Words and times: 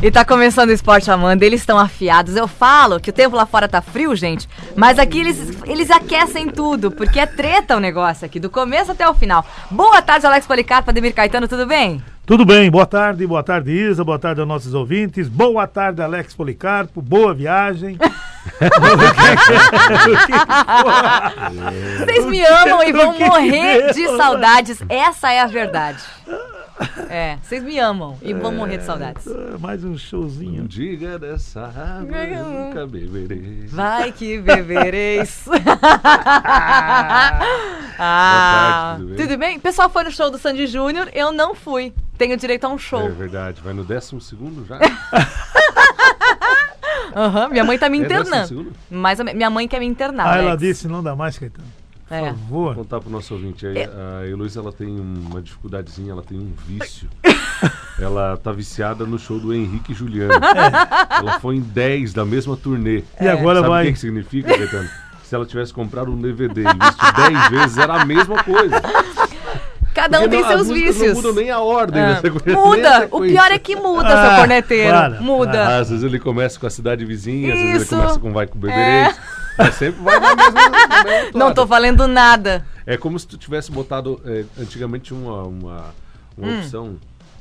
E 0.00 0.12
tá 0.12 0.24
começando 0.24 0.68
o 0.68 0.72
Esporte 0.72 1.10
Amanda, 1.10 1.44
eles 1.44 1.60
estão 1.60 1.76
afiados. 1.76 2.36
Eu 2.36 2.46
falo 2.46 3.00
que 3.00 3.10
o 3.10 3.12
tempo 3.12 3.34
lá 3.34 3.44
fora 3.44 3.66
tá 3.66 3.82
frio, 3.82 4.14
gente, 4.14 4.48
mas 4.76 4.96
aqui 4.96 5.18
eles, 5.18 5.58
eles 5.66 5.90
aquecem 5.90 6.48
tudo, 6.48 6.92
porque 6.92 7.18
é 7.18 7.26
treta 7.26 7.76
o 7.76 7.80
negócio 7.80 8.24
aqui, 8.24 8.38
do 8.38 8.48
começo 8.48 8.92
até 8.92 9.08
o 9.08 9.14
final. 9.14 9.44
Boa 9.68 10.00
tarde, 10.00 10.24
Alex 10.24 10.46
Policarpo, 10.46 10.90
Ademir 10.90 11.12
Caetano, 11.12 11.48
tudo 11.48 11.66
bem? 11.66 12.00
Tudo 12.24 12.44
bem, 12.44 12.70
boa 12.70 12.86
tarde, 12.86 13.26
boa 13.26 13.42
tarde 13.42 13.72
Isa, 13.72 14.04
boa 14.04 14.20
tarde 14.20 14.40
aos 14.40 14.48
nossos 14.48 14.72
ouvintes, 14.72 15.28
boa 15.28 15.66
tarde 15.66 16.00
Alex 16.00 16.32
Policarpo, 16.32 17.02
boa 17.02 17.34
viagem. 17.34 17.98
Vocês 21.98 22.24
me 22.26 22.44
amam 22.44 22.84
e 22.84 22.92
vão 22.92 23.18
morrer 23.18 23.92
de 23.92 24.06
saudades, 24.16 24.80
essa 24.88 25.32
é 25.32 25.40
a 25.40 25.46
verdade. 25.46 25.98
É, 27.10 27.38
vocês 27.42 27.62
me 27.62 27.78
amam 27.78 28.18
e 28.22 28.34
vão 28.34 28.52
morrer 28.52 28.78
de 28.78 28.84
saudades. 28.84 29.26
Ah, 29.26 29.56
Mais 29.58 29.82
um 29.82 29.96
showzinho. 29.96 30.68
Diga 30.68 31.18
dessa 31.18 31.62
água, 31.66 32.16
eu 32.24 32.44
nunca 32.44 32.86
beberei. 32.86 33.64
Vai 33.68 34.12
que 34.12 34.38
bebereis. 34.38 35.44
ah, 37.98 38.96
tarde, 38.98 39.00
tudo 39.02 39.08
bem? 39.16 39.26
tudo 39.26 39.38
bem? 39.38 39.56
O 39.56 39.60
pessoal 39.60 39.88
foi 39.88 40.04
no 40.04 40.10
show 40.10 40.30
do 40.30 40.38
Sandy 40.38 40.66
Júnior, 40.66 41.08
eu 41.14 41.32
não 41.32 41.54
fui. 41.54 41.92
Tenho 42.16 42.36
direito 42.36 42.64
a 42.64 42.68
um 42.68 42.74
É 42.74 42.78
show. 42.78 43.10
verdade, 43.12 43.60
vai 43.62 43.72
no 43.72 43.84
décimo 43.84 44.20
segundo 44.20 44.64
já? 44.66 44.78
Aham, 47.16 47.48
minha 47.48 47.64
mãe 47.64 47.78
tá 47.78 47.88
me 47.88 47.98
É 48.00 48.02
internando. 48.04 48.72
Mas 48.90 49.18
mi- 49.20 49.32
minha 49.34 49.48
mãe 49.50 49.66
quer 49.66 49.80
me 49.80 49.86
internar. 49.86 50.26
Ah, 50.28 50.36
ela 50.38 50.50
Alex. 50.50 50.60
disse, 50.60 50.88
não 50.88 51.02
dá 51.02 51.16
mais, 51.16 51.38
Caetano. 51.38 51.66
Por 52.08 52.14
É. 52.14 52.26
favor. 52.30 52.74
Vou 52.74 52.84
contar 52.84 53.00
pro 53.00 53.10
nosso 53.10 53.34
ouvinte 53.34 53.66
aí. 53.66 53.76
A 53.84 54.26
Heloísa, 54.26 54.60
ela 54.60 54.72
tem 54.72 54.88
uma 54.98 55.42
dificuldadezinha, 55.42 56.12
ela 56.12 56.22
tem 56.22 56.38
um 56.38 56.52
vício. 56.66 57.08
ela 58.00 58.36
tá 58.36 58.50
viciada 58.52 59.04
no 59.04 59.18
show 59.18 59.38
do 59.38 59.52
Henrique 59.52 59.92
e 59.92 59.94
Juliano. 59.94 60.32
Ela 61.18 61.40
foi 61.40 61.56
em 61.56 61.60
10 61.60 62.12
da 62.12 62.24
mesma 62.24 62.56
turnê. 62.56 63.02
E 63.20 63.28
agora 63.28 63.56
Sabe 63.56 63.66
o 63.66 63.70
vai. 63.70 63.86
que, 63.86 63.92
que 63.94 63.98
significa, 63.98 64.56
Caetano? 64.56 64.88
Se 65.24 65.34
ela 65.34 65.44
tivesse 65.44 65.74
comprado 65.74 66.10
um 66.12 66.16
DVD 66.16 66.62
e 66.62 66.64
visto 66.64 67.16
10 67.16 67.48
vezes, 67.50 67.76
era 67.78 68.00
a 68.00 68.04
mesma 68.06 68.42
coisa. 68.44 68.80
Cada 69.94 70.18
um 70.20 70.22
Porque 70.22 70.36
tem 70.36 70.46
seus 70.46 70.68
vícios. 70.68 71.08
Não 71.08 71.14
mudam 71.16 71.32
nem 71.34 71.50
a 71.50 71.58
ordem 71.58 72.00
Ah, 72.00 72.12
da 72.14 72.20
sequência. 72.20 72.46
nem 72.46 72.56
a 72.56 72.64
Muda! 72.64 72.88
O 72.88 73.00
sequência. 73.02 73.28
pior 73.28 73.50
é 73.52 73.58
que 73.58 73.76
muda, 73.76 74.08
Ah, 74.08 74.28
seu 74.28 74.36
corneteiro. 74.38 74.90
para, 74.96 75.20
muda. 75.20 75.64
Ah, 75.66 75.78
Às 75.78 75.90
vezes 75.90 76.04
ele 76.04 76.18
começa 76.20 76.58
com 76.60 76.66
a 76.66 76.70
cidade 76.70 77.04
vizinha, 77.04 77.52
às 77.52 77.58
vezes 77.58 77.74
ele 77.74 77.82
Isso. 77.84 77.96
começa 77.96 78.18
com 78.20 78.32
Vai 78.32 78.46
com 78.46 78.56
o 78.56 78.60
Beberês. 78.60 79.16
Mas 79.58 79.74
sempre 79.74 80.00
vai 80.02 80.18
na 80.20 80.36
mesma. 80.36 80.68
na 80.88 81.04
mesma 81.04 81.38
Não 81.38 81.52
tô 81.52 81.66
valendo 81.66 82.06
nada. 82.06 82.64
É 82.86 82.96
como 82.96 83.18
se 83.18 83.26
tu 83.26 83.36
tivesse 83.36 83.70
botado. 83.70 84.20
é, 84.24 84.44
antigamente 84.60 85.12
uma, 85.12 85.42
uma, 85.42 85.84
uma 86.36 86.48
Hum. 86.48 86.58
opção. 86.58 86.96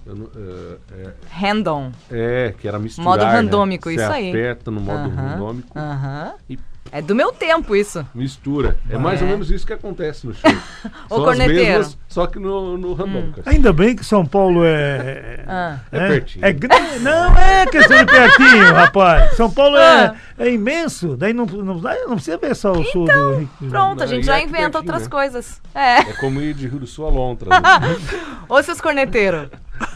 eu 0.05 0.15
não- 0.15 0.29
é, 0.35 0.77
é, 1.07 1.13
Random. 1.29 1.91
é, 2.09 2.53
que 2.57 2.67
era 2.67 2.79
misturar. 2.79 3.09
Modo 3.11 3.25
né? 3.25 3.31
randômico, 3.31 3.89
Você 3.89 3.95
isso 3.95 4.11
aí. 4.11 4.29
aperta 4.29 4.71
no 4.71 4.79
modo 4.81 5.09
Aham, 5.09 5.15
randômico 5.15 5.77
Aham. 5.77 6.33
e 6.49 6.57
É 6.91 7.01
do 7.01 7.13
meu 7.15 7.31
tempo 7.31 7.75
isso. 7.75 8.05
mistura. 8.13 8.77
É 8.89 8.97
mais 8.97 9.21
ou 9.21 9.27
É. 9.27 9.31
menos 9.31 9.51
isso 9.51 9.65
que 9.65 9.73
acontece 9.73 10.25
no 10.27 10.33
show. 10.33 10.49
Ô, 11.09 11.15
São 11.15 11.17
as 11.19 11.23
corneteiro. 11.25 11.61
Hum. 11.63 11.65
mesmas, 11.77 11.97
só 12.07 12.27
que 12.27 12.39
no, 12.39 12.77
no 12.77 12.93
randômico. 12.93 13.41
Ainda 13.45 13.73
bem 13.73 13.95
que 13.95 14.03
São 14.05 14.25
Paulo 14.25 14.61
é. 14.65 15.43
Ah. 15.47 15.79
É 15.91 16.07
pertinho. 16.07 16.45
É 16.45 16.51
grande. 16.53 16.99
Não 16.99 17.37
é 17.37 17.65
questão 17.67 17.97
de 17.97 18.05
pertinho, 18.05 18.73
rapaz. 18.73 19.35
São 19.35 19.51
Paulo 19.51 19.75
Ah. 19.77 20.15
é, 20.37 20.47
é 20.47 20.51
imenso. 20.53 21.15
Daí 21.17 21.33
não, 21.33 21.45
não, 21.45 21.75
não 21.75 22.15
precisa 22.15 22.37
ver 22.37 22.55
só 22.55 22.71
o 22.71 22.83
show 22.85 23.05
do 23.05 23.33
Henrique. 23.33 23.51
Então, 23.61 23.69
Pronto, 23.69 24.03
a 24.03 24.07
gente 24.07 24.25
já 24.25 24.37
é 24.39 24.43
inventa 24.43 24.57
pertinho, 24.57 24.77
outras 24.79 25.03
né? 25.03 25.09
coisas. 25.09 25.61
É. 25.75 25.99
É 25.99 26.13
como 26.13 26.41
ir 26.41 26.53
de 26.53 26.67
Rio 26.67 26.79
do 26.79 26.87
Sul 26.87 27.05
a 27.07 27.09
Lontra. 27.09 27.49
né? 27.49 27.59
Ô, 28.49 28.61
seus 28.63 28.79
corneteiros. 28.81 29.49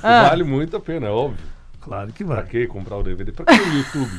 Ah. 0.03 0.27
Vale 0.29 0.43
muito 0.43 0.75
a 0.77 0.79
pena, 0.79 1.07
é 1.07 1.09
óbvio. 1.09 1.45
Claro 1.79 2.11
que 2.13 2.23
Pra 2.23 2.35
vai. 2.35 2.45
que 2.45 2.67
comprar 2.67 2.97
o 2.97 3.03
DVD? 3.03 3.31
Pra 3.31 3.45
que 3.45 3.55
no 3.65 3.77
YouTube? 3.77 4.11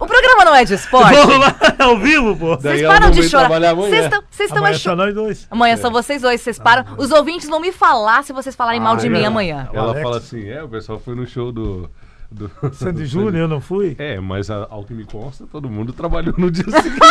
O 0.00 0.06
programa 0.06 0.44
não 0.44 0.54
é 0.54 0.64
de 0.64 0.74
esporte. 0.74 1.14
Vamos 1.14 1.38
lá, 1.38 1.54
ao 1.78 1.98
vivo, 1.98 2.36
pô. 2.36 2.56
Daí 2.56 2.78
Vocês 2.78 2.88
param 2.88 3.10
de 3.10 3.22
chorar. 3.22 3.44
trabalhar 3.48 3.70
amanhã. 3.70 3.88
Vocês 3.90 4.04
estão 4.04 4.22
vocês 4.30 4.48
estão 4.50 4.92
Amanhã 4.94 5.12
dois. 5.14 5.46
Amanhã 5.50 5.76
são 5.76 5.90
vocês 5.90 6.22
dois, 6.22 6.40
vocês 6.40 6.58
param. 6.58 6.84
Os 6.98 7.10
ouvintes 7.10 7.48
vão 7.48 7.60
me 7.60 7.70
falar 7.72 8.22
se 8.24 8.32
vocês 8.32 8.54
falarem 8.56 8.80
mal 8.80 8.96
de 8.96 9.06
Ah, 9.06 9.10
mim 9.10 9.22
é. 9.22 9.26
amanhã. 9.26 9.68
Ela 9.72 9.88
Alex. 9.90 10.02
fala 10.02 10.16
assim, 10.18 10.48
é, 10.48 10.62
o 10.62 10.68
pessoal 10.68 10.98
foi 10.98 11.14
no 11.14 11.26
show 11.26 11.52
do... 11.52 11.88
do 12.30 12.50
Sandy 12.74 13.06
Júnior, 13.06 13.34
eu 13.36 13.48
não 13.48 13.60
fui. 13.60 13.94
É, 13.98 14.18
mas 14.20 14.50
a- 14.50 14.66
ao 14.70 14.84
que 14.84 14.94
me 14.94 15.04
consta, 15.04 15.46
todo 15.50 15.68
mundo 15.70 15.92
trabalhou 15.92 16.34
no 16.38 16.50
dia 16.50 16.64
seguinte. 16.64 16.98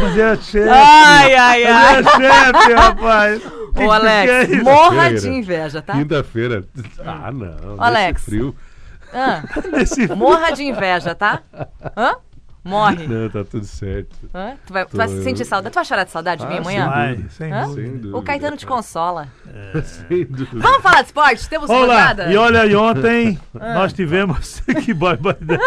Mas 0.00 0.18
é 0.18 0.36
chefe. 0.36 0.68
Ai, 0.68 1.34
ai, 1.34 1.64
Mas 1.64 2.06
ai. 2.06 2.26
é 2.26 2.52
chefe, 2.52 2.72
rapaz. 2.74 3.42
Que 3.76 3.82
que 3.82 3.88
Ô, 3.88 3.92
Alex, 3.92 4.30
quer 4.30 4.50
isso? 4.50 4.64
morra 4.64 5.12
de 5.12 5.28
inveja, 5.28 5.82
tá? 5.82 5.92
Quinta-feira. 5.92 6.64
Ah, 7.04 7.30
não. 7.30 7.46
nesse 7.48 7.60
Alex. 7.82 8.24
frio. 8.24 8.54
Ah, 9.12 9.42
Esse- 9.80 10.06
morra 10.14 10.50
de 10.52 10.62
inveja, 10.64 11.14
tá? 11.14 11.42
Hã? 11.96 12.16
Morre. 12.64 13.06
Não, 13.06 13.30
tá 13.30 13.44
tudo 13.44 13.64
certo. 13.64 14.16
Hã? 14.34 14.54
Tu 14.66 14.72
vai, 14.72 14.84
tu 14.86 14.96
vai 14.96 15.06
Tô- 15.06 15.22
sentir 15.22 15.44
saudade? 15.44 15.72
Tu 15.72 15.76
vai 15.76 15.84
chorar 15.84 16.02
de 16.04 16.10
saudade 16.10 16.42
de 16.42 16.48
mim 16.48 16.56
Ah, 16.56 16.60
amanhã? 16.60 16.88
Vai, 16.88 17.24
sem 17.30 17.52
Hã? 17.52 17.66
Sem 17.68 17.96
dúvida. 17.98 18.16
O 18.16 18.22
Caetano 18.22 18.56
te 18.56 18.66
consola. 18.66 19.28
Sem 19.84 20.24
dúvida. 20.24 20.58
Vamos 20.60 20.82
falar 20.82 21.02
de 21.02 21.06
esporte? 21.06 21.48
Temos 21.48 21.70
Olá, 21.70 22.08
rodada? 22.08 22.32
e 22.32 22.36
olha 22.36 22.62
aí, 22.62 22.74
ontem 22.74 23.38
Ah. 23.60 23.74
nós 23.74 23.92
tivemos. 23.92 24.60
que 24.84 24.92
barbaridade. 24.92 25.62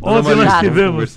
Ontem 0.00 0.34
nós 0.36 0.58
tivemos 0.60 1.14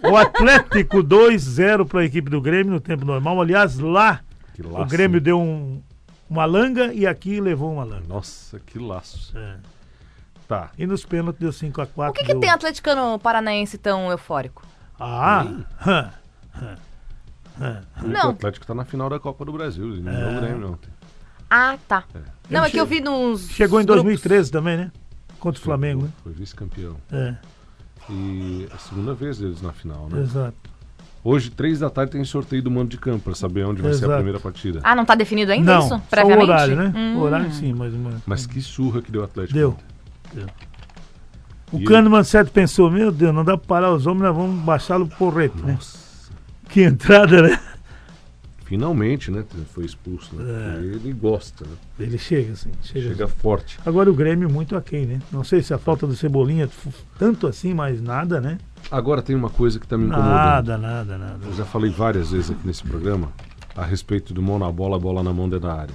o 0.00 0.16
Atlético 0.16 1.02
2-0 1.02 1.84
para 1.86 2.00
a 2.00 2.04
equipe 2.04 2.30
do 2.30 2.40
Grêmio 2.40 2.72
no 2.72 2.80
tempo 2.80 3.04
normal. 3.04 3.40
Aliás, 3.40 3.78
lá 3.80 4.20
Que 4.60 4.66
o 4.66 4.72
laço. 4.72 4.86
Grêmio 4.90 5.20
deu 5.20 5.40
um, 5.40 5.80
uma 6.28 6.44
langa 6.44 6.92
e 6.92 7.06
aqui 7.06 7.40
levou 7.40 7.72
uma 7.72 7.84
langa. 7.84 8.08
Nossa, 8.08 8.58
que 8.58 8.76
laço. 8.78 9.32
É. 9.38 9.56
Tá. 10.48 10.70
E 10.76 10.84
nos 10.86 11.04
pênaltis 11.04 11.38
deu 11.40 11.50
5x4. 11.50 12.10
O 12.10 12.12
que, 12.12 12.24
que 12.24 12.34
tem 12.34 12.50
atleticano 12.50 13.18
paranaense 13.20 13.78
tão 13.78 14.10
eufórico? 14.10 14.66
Ah, 14.98 15.46
hã. 15.86 16.10
O 18.02 18.06
Não. 18.08 18.30
Atlético 18.30 18.66
tá 18.66 18.74
na 18.74 18.84
final 18.84 19.08
da 19.08 19.18
Copa 19.20 19.44
do 19.44 19.52
Brasil. 19.52 19.92
Ele 19.92 20.00
não 20.02 20.12
É. 20.12 20.14
ganhou 20.16 20.36
o 20.36 20.40
Grêmio 20.40 20.72
ontem. 20.72 20.90
Ah, 21.50 21.78
tá. 21.86 22.04
Não, 22.50 22.64
é 22.64 22.70
que 22.70 22.78
eu 22.78 22.84
vi 22.86 23.00
nos. 23.00 23.48
chegou 23.50 23.80
em 23.80 23.84
grupos. 23.84 24.02
2013 24.04 24.50
também, 24.50 24.76
né? 24.76 24.92
Contra 25.38 25.60
o 25.60 25.64
Flamengo, 25.64 26.02
né? 26.02 26.10
Foi 26.22 26.32
vice-campeão. 26.32 26.96
É, 27.12 27.34
E 28.10 28.68
a 28.72 28.78
segunda 28.78 29.14
vez 29.14 29.38
deles 29.38 29.62
na 29.62 29.72
final, 29.72 30.08
né? 30.08 30.20
exato. 30.20 30.56
Hoje, 31.24 31.50
três 31.50 31.80
da 31.80 31.90
tarde, 31.90 32.12
tem 32.12 32.24
sorteio 32.24 32.62
do 32.62 32.70
mando 32.70 32.88
de 32.90 32.96
campo 32.96 33.24
pra 33.24 33.34
saber 33.34 33.64
onde 33.66 33.82
vai 33.82 33.92
ser 33.92 34.04
a 34.04 34.06
Exato. 34.06 34.14
primeira 34.16 34.40
partida. 34.40 34.80
Ah, 34.82 34.94
não 34.94 35.04
tá 35.04 35.14
definido 35.14 35.50
ainda 35.52 35.72
Não, 35.74 35.80
isso? 35.80 35.88
só 35.88 35.96
o 35.96 36.00
Previamente? 36.00 36.48
horário, 36.50 36.76
né? 36.76 36.92
Hum. 36.96 37.16
O 37.16 37.20
horário 37.20 37.52
sim, 37.52 37.72
mas... 37.74 37.92
mas- 37.94 38.14
Mas 38.26 38.46
que 38.46 38.60
surra 38.62 39.02
que 39.02 39.10
deu 39.10 39.20
o 39.20 39.24
Atlético. 39.24 39.58
Deu. 39.58 39.70
ontem. 40.34 40.46
O 41.72 41.78
E 41.80 41.84
Kahneman 41.84 42.24
certo 42.24 42.50
pensou, 42.50 42.90
meu 42.90 43.10
Deus, 43.12 43.34
não 43.34 43.44
dá 43.44 43.56
pra 43.58 43.66
parar 43.66 43.92
os 43.92 44.06
homens, 44.06 44.22
nós 44.22 44.36
vamos 44.36 44.64
baixá-lo 44.64 45.06
pro 45.06 45.16
porrete, 45.18 45.56
né? 45.62 45.72
Nossa. 45.72 45.98
Que 46.68 46.82
entrada, 46.82 47.42
né? 47.42 47.58
Finalmente, 48.64 49.30
né? 49.30 49.44
Foi 49.72 49.84
expulso, 49.86 50.34
né? 50.36 50.44
É. 50.78 50.80
Ele 50.84 51.12
gosta, 51.12 51.64
né? 51.64 51.72
Ele 51.98 52.18
chega 52.18 52.52
assim, 52.52 52.70
chega, 52.82 53.08
Chega 53.08 53.24
assim. 53.24 53.34
forte. 53.38 53.78
Agora 53.84 54.10
o 54.10 54.14
Grêmio 54.14 54.48
muito 54.50 54.76
aquém, 54.76 55.06
né? 55.06 55.20
Não 55.32 55.42
sei 55.42 55.62
se 55.62 55.72
a 55.72 55.78
falta 55.78 56.06
do 56.06 56.14
Cebolinha, 56.14 56.68
tanto 57.18 57.46
assim, 57.46 57.72
mas 57.72 58.00
nada, 58.02 58.40
né? 58.42 58.58
Agora 58.90 59.20
tem 59.22 59.36
uma 59.36 59.50
coisa 59.50 59.78
que 59.78 59.86
tá 59.86 59.96
me 59.98 60.06
incomodando. 60.06 60.32
Nada, 60.34 60.78
nada, 60.78 61.18
nada. 61.18 61.38
Eu 61.46 61.52
já 61.54 61.64
falei 61.64 61.90
várias 61.90 62.30
vezes 62.30 62.50
aqui 62.50 62.66
nesse 62.66 62.82
programa 62.82 63.28
a 63.76 63.84
respeito 63.84 64.32
do 64.32 64.42
mão 64.42 64.58
na 64.58 64.70
bola, 64.72 64.98
bola 64.98 65.22
na 65.22 65.32
mão 65.32 65.48
dentro 65.48 65.68
da 65.68 65.74
área. 65.74 65.94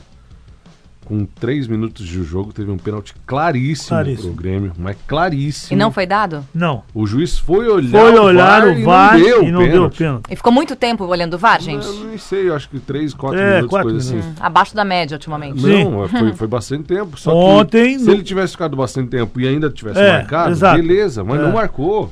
Com 1.06 1.26
três 1.26 1.68
minutos 1.68 2.06
de 2.08 2.24
jogo, 2.24 2.54
teve 2.54 2.72
um 2.72 2.78
pênalti 2.78 3.14
claríssimo, 3.26 3.90
Claríssimo. 3.90 4.34
pro 4.34 4.42
Grêmio, 4.42 4.72
mas 4.78 4.96
claríssimo. 5.06 5.76
E 5.76 5.78
não 5.78 5.92
foi 5.92 6.06
dado? 6.06 6.46
Não. 6.54 6.82
O 6.94 7.06
juiz 7.06 7.38
foi 7.38 7.68
olhar, 7.68 8.00
Foi 8.00 8.18
olhar 8.18 8.66
o 8.70 8.84
VAR 8.86 9.20
e 9.20 9.22
não 9.22 9.26
deu 9.26 9.44
e 9.44 9.52
não 9.52 9.60
deu 9.60 9.70
pênalti. 9.72 9.98
pênalti. 9.98 10.24
E 10.32 10.36
ficou 10.38 10.54
muito 10.54 10.78
tempo 10.78 11.04
olhando 11.04 11.34
o 11.34 11.38
VAR, 11.38 11.60
gente? 11.62 11.86
Eu 11.86 11.94
não 12.06 12.18
sei, 12.18 12.48
eu 12.48 12.56
acho 12.56 12.70
que 12.70 12.80
três, 12.80 13.14
quatro 13.14 13.38
É, 13.38 13.56
minutos, 13.56 13.70
quatro 13.70 13.90
coisa 13.92 14.10
minutos. 14.12 14.32
assim. 14.32 14.40
Abaixo 14.46 14.74
da 14.76 14.86
média 14.86 15.16
ultimamente. 15.16 15.60
Sim. 15.62 15.84
Não, 15.84 16.08
foi, 16.08 16.34
foi 16.34 16.48
bastante 16.48 16.84
tempo. 16.84 17.20
Só 17.20 17.36
Ontem, 17.36 17.98
que 17.98 18.04
se 18.06 18.10
ele 18.10 18.24
tivesse 18.24 18.54
ficado 18.54 18.78
bastante 18.78 19.10
tempo 19.10 19.42
e 19.42 19.46
ainda 19.48 19.70
tivesse 19.70 20.00
É, 20.00 20.20
marcado, 20.20 20.52
exato. 20.52 20.82
beleza, 20.82 21.22
mas 21.22 21.38
É. 21.38 21.44
não 21.44 21.52
marcou. 21.52 22.10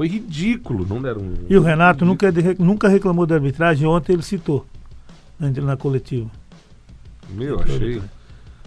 Foi 0.00 0.08
ridículo, 0.08 0.86
não 0.88 1.02
deram 1.02 1.20
um. 1.20 1.34
E 1.46 1.54
o 1.58 1.60
Renato 1.60 2.06
nunca, 2.06 2.32
nunca 2.58 2.88
reclamou 2.88 3.26
da 3.26 3.34
arbitragem, 3.34 3.86
ontem 3.86 4.14
ele 4.14 4.22
citou 4.22 4.64
na, 5.38 5.50
na 5.50 5.76
coletiva. 5.76 6.30
Meu, 7.28 7.60
achei, 7.60 8.00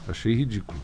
achei 0.07 0.35
ridículo. 0.35 0.77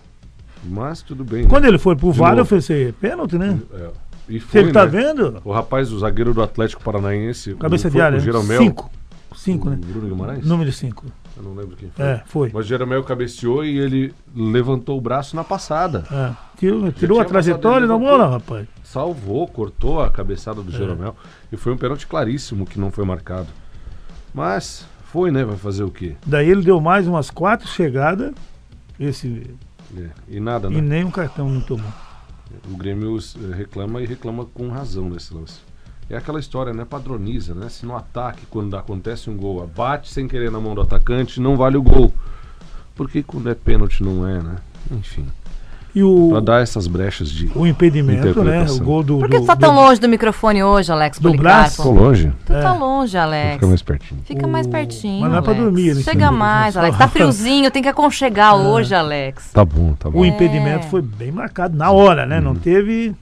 Mas 0.63 1.03
tudo 1.03 1.23
bem. 1.23 1.43
né? 1.43 1.49
Quando 1.49 1.65
ele 1.65 1.77
foi 1.77 1.95
pro 1.95 2.11
VAR, 2.11 2.35
eu 2.35 2.47
pensei, 2.47 2.91
pênalti, 2.93 3.37
né? 3.37 3.59
É. 3.75 3.91
E 4.27 4.39
foi, 4.39 4.63
Você 4.63 4.71
tá 4.71 4.85
né? 4.85 4.91
vendo? 4.91 5.39
O 5.45 5.51
rapaz, 5.51 5.91
o 5.91 5.99
zagueiro 5.99 6.33
do 6.33 6.41
Atlético 6.41 6.81
Paranaense. 6.81 7.53
Cabeça 7.53 7.87
o- 7.87 7.91
de 7.91 8.01
área. 8.01 8.15
O 8.15 8.19
né? 8.19 8.25
Jeromel. 8.25 8.57
Cinco. 8.59 8.89
Cinco, 9.35 9.69
né? 9.69 9.75
Bruno 9.79 10.07
Guimarães? 10.09 10.43
Número 10.43 10.71
cinco. 10.71 11.05
Eu 11.39 11.45
não 11.45 11.55
lembro 11.55 11.77
quem 11.77 11.89
foi. 11.89 12.05
É, 12.05 12.21
foi. 12.25 12.51
Mas 12.53 12.67
Jeromel 12.67 13.01
cabeceou 13.03 13.63
e 13.63 13.77
ele 13.79 14.13
levantou 14.35 14.97
o 14.97 15.01
braço 15.01 15.35
na 15.37 15.43
passada. 15.43 16.03
É. 16.11 16.35
Tirou, 16.57 16.91
tirou 16.91 17.21
a 17.21 17.25
trajetória 17.25 17.87
da 17.87 17.97
bola, 17.97 18.27
rapaz. 18.29 18.67
Salvou, 18.83 19.47
cortou 19.47 20.01
a 20.01 20.09
cabeçada 20.11 20.59
É. 20.59 20.63
do 20.63 20.71
Jeromel. 20.71 21.15
E 21.49 21.55
foi 21.55 21.71
um 21.71 21.77
pênalti 21.77 22.05
claríssimo 22.05 22.65
que 22.65 22.77
não 22.77 22.91
foi 22.91 23.05
marcado. 23.05 23.47
Mas 24.33 24.85
foi, 25.05 25.31
né? 25.31 25.45
Vai 25.45 25.55
fazer 25.55 25.83
o 25.83 25.89
quê? 25.89 26.15
Daí 26.25 26.49
ele 26.49 26.61
deu 26.61 26.81
mais 26.81 27.07
umas 27.07 27.29
quatro 27.31 27.67
chegadas. 27.67 28.33
Esse, 28.99 29.49
É, 29.97 30.09
E 30.27 30.39
nada, 30.41 30.67
e 30.67 30.71
né? 30.75 30.81
nem 30.81 31.03
um 31.05 31.09
cartão 31.11 31.49
não 31.49 31.61
tomou. 31.61 31.89
O 32.69 32.75
Grêmio 32.75 33.17
eh, 33.17 33.55
reclama 33.55 34.01
e 34.01 34.05
reclama 34.05 34.45
com 34.45 34.67
razão 34.69 35.09
nesse 35.09 35.33
lance. 35.33 35.61
É 36.09 36.17
aquela 36.17 36.39
história, 36.39 36.73
né? 36.73 36.85
Padroniza, 36.89 37.53
né? 37.53 37.69
Se 37.69 37.85
no 37.85 37.95
ataque, 37.95 38.43
quando 38.49 38.75
acontece 38.75 39.29
um 39.29 39.37
gol, 39.37 39.69
bate 39.75 40.11
sem 40.11 40.27
querer 40.27 40.49
na 40.51 40.59
mão 40.59 40.73
do 40.73 40.81
atacante, 40.81 41.39
não 41.39 41.55
vale 41.55 41.77
o 41.77 41.81
gol. 41.83 42.11
Porque 42.95 43.21
quando 43.21 43.49
é 43.49 43.53
pênalti 43.55 44.03
não 44.03 44.27
é, 44.27 44.41
né? 44.41 44.55
Enfim. 44.91 45.25
E 45.93 46.03
o, 46.03 46.29
Pra 46.31 46.39
dar 46.39 46.61
essas 46.61 46.85
brechas 46.87 47.29
de. 47.29 47.49
o 47.55 47.65
impedimento, 47.65 48.43
né? 48.43 48.63
O 48.69 48.79
gol 48.79 49.01
do. 49.03 49.17
Por 49.19 49.29
que 49.29 49.37
do, 49.37 49.41
tu 49.43 49.47
tá 49.47 49.55
tão 49.55 49.73
do- 49.73 49.81
longe 49.81 49.99
do 49.99 50.07
microfone 50.07 50.63
hoje, 50.63 50.91
Alex 50.91 51.17
Do 51.19 51.33
braço? 51.33 51.81
Tô 51.81 51.91
longe. 51.91 52.31
Tu 52.45 52.53
tá 52.53 52.75
É. 52.75 52.77
longe, 52.77 53.13
Vou 53.13 53.21
Alex. 53.21 53.53
ficar 53.55 53.67
mais 53.67 53.81
pertinho. 53.81 54.21
Fica 54.23 54.47
mais 54.47 54.67
pertinho. 54.67 55.21
Mas 55.21 55.31
não 55.31 55.37
é 55.39 55.41
pra 55.41 55.53
dormir, 55.53 55.89
ele 55.89 56.03
Chega 56.03 56.31
mais, 56.31 56.75
né? 56.75 56.81
Alex. 56.81 56.97
Tá 56.97 57.07
friozinho, 57.09 57.71
tem 57.71 57.81
que 57.81 57.89
aconchegar 57.89 58.55
hoje, 58.55 58.93
Alex. 58.93 59.51
Tá 59.51 59.65
bom, 59.65 59.93
tá 59.93 60.09
bom. 60.09 60.19
O 60.19 60.25
É. 60.25 60.27
impedimento 60.27 60.85
foi 60.87 61.01
bem 61.01 61.31
marcado 61.31 61.75
na 61.75 61.89
hora, 61.91 62.25
né? 62.25 62.39
Não 62.39 62.53
teve. 62.55 63.15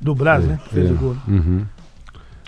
Do 0.00 0.14
Brasil, 0.14 0.48
né? 0.50 0.58
Fez 0.70 0.90
É. 0.90 0.92
o 0.92 0.96
gol. 0.96 1.16
Uhum. 1.26 1.64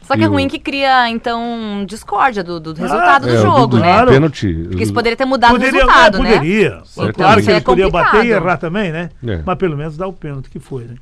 Só 0.03 0.15
que 0.15 0.21
E 0.23 0.25
é 0.25 0.29
o- 0.29 0.31
ruim 0.33 0.49
que 0.49 0.59
cria, 0.59 1.11
então, 1.11 1.85
discórdia 1.87 2.43
do, 2.43 2.59
do 2.59 2.73
resultado 2.73 3.25
do 3.25 3.29
É, 3.31 3.39
o 3.39 3.43
jogo, 3.43 3.67
do 3.67 3.79
né? 3.79 3.93
claro. 3.93 4.11
Pênalti. 4.11 4.55
Porque 4.69 4.83
isso 4.83 4.93
poderia 4.95 5.17
ter 5.17 5.27
mudado 5.27 5.51
Poderia, 5.53 5.85
o 5.85 5.87
resultado, 5.87 6.17
é, 6.17 6.21
né? 6.23 6.33
poderia. 6.37 6.83
Claro 7.15 7.35
que 7.37 7.41
Isso 7.43 7.51
é 7.51 7.61
podiam 7.61 7.91
bater 7.91 8.25
e 8.25 8.31
errar 8.31 8.57
também, 8.57 8.91
né? 8.91 9.11
É. 9.27 9.43
Mas 9.45 9.59
pelo 9.59 9.77
menos 9.77 9.97
dá 9.99 10.07
o 10.07 10.13
pênalti 10.15 10.49
que 10.49 10.59
foi, 10.59 10.85
né? 10.85 10.95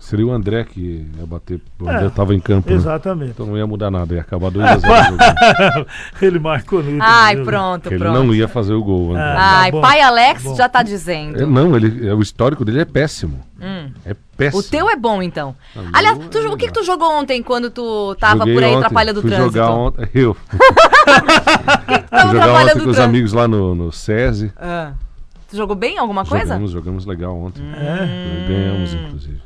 Seria 0.00 0.26
o 0.26 0.30
André 0.30 0.62
que 0.64 1.06
ia 1.18 1.26
bater. 1.26 1.60
O 1.80 1.88
É. 1.90 1.94
André 1.96 2.08
tava 2.10 2.32
em 2.34 2.38
campo. 2.40 2.70
né? 2.70 2.76
Exatamente. 2.76 3.32
Então 3.32 3.44
não 3.46 3.58
ia 3.58 3.66
mudar 3.66 3.90
nada, 3.90 4.14
ia 4.14 4.20
acabar 4.20 4.48
2x0 4.50 4.78
o 4.78 5.74
jogo. 5.74 5.86
ele 6.22 6.38
marcou 6.38 6.82
no 6.82 7.02
Ai, 7.02 7.34
jogo. 7.34 7.46
pronto, 7.46 7.88
Que 7.88 7.94
ele 7.96 8.04
pronto. 8.04 8.14
não 8.24 8.32
ia 8.34 8.46
fazer 8.46 8.74
o 8.74 8.82
gol, 8.82 9.10
André. 9.10 9.22
Ah. 9.24 9.60
Ai, 9.62 9.70
Bom, 9.72 9.80
pai 9.80 10.00
Alex 10.00 10.44
bom. 10.44 10.54
já 10.54 10.68
tá 10.68 10.82
dizendo. 10.84 11.42
É, 11.42 11.44
não, 11.46 11.76
ele, 11.76 12.08
é, 12.08 12.14
o 12.14 12.20
histórico 12.22 12.64
dele 12.64 12.80
é 12.80 12.84
péssimo. 12.84 13.40
Hum. 13.60 13.90
É 14.06 14.14
péssimo. 14.36 14.60
O 14.60 14.62
teu 14.62 14.88
é 14.88 14.94
bom, 14.96 15.20
então. 15.20 15.54
Ah, 15.76 15.80
Aliás, 15.94 16.16
tu- 16.30 16.38
é 16.38 16.48
o 16.48 16.56
que, 16.56 16.68
que 16.68 16.72
tu 16.72 16.84
jogou 16.84 17.12
ontem 17.12 17.42
quando 17.42 17.68
tu 17.68 18.14
tava 18.20 18.38
Joguei 18.38 18.54
por 18.54 18.62
aí 18.62 18.70
ontem, 18.70 18.78
atrapalhando 18.78 19.18
o 19.18 19.22
trânsito? 19.22 19.44
jogar 19.52 19.70
ontem. 19.72 20.08
Eu. 20.14 20.36
Tava 22.08 22.30
fui 22.30 22.40
jogar 22.40 22.62
ontem 22.64 22.80
com 22.84 22.90
os 22.90 22.98
amigos 23.00 23.32
lá 23.32 23.48
no, 23.48 23.74
no 23.74 23.92
SESI. 23.92 24.52
Ah. 24.56 24.92
Tu 25.50 25.56
jogou 25.56 25.74
bem 25.74 25.98
alguma 25.98 26.24
coisa? 26.24 26.46
Jogamos, 26.46 26.70
jogamos 26.70 27.06
legal 27.06 27.34
ontem. 27.36 27.62
É. 27.74 28.46
Ganhamos, 28.48 28.92
inclusive. 28.94 29.40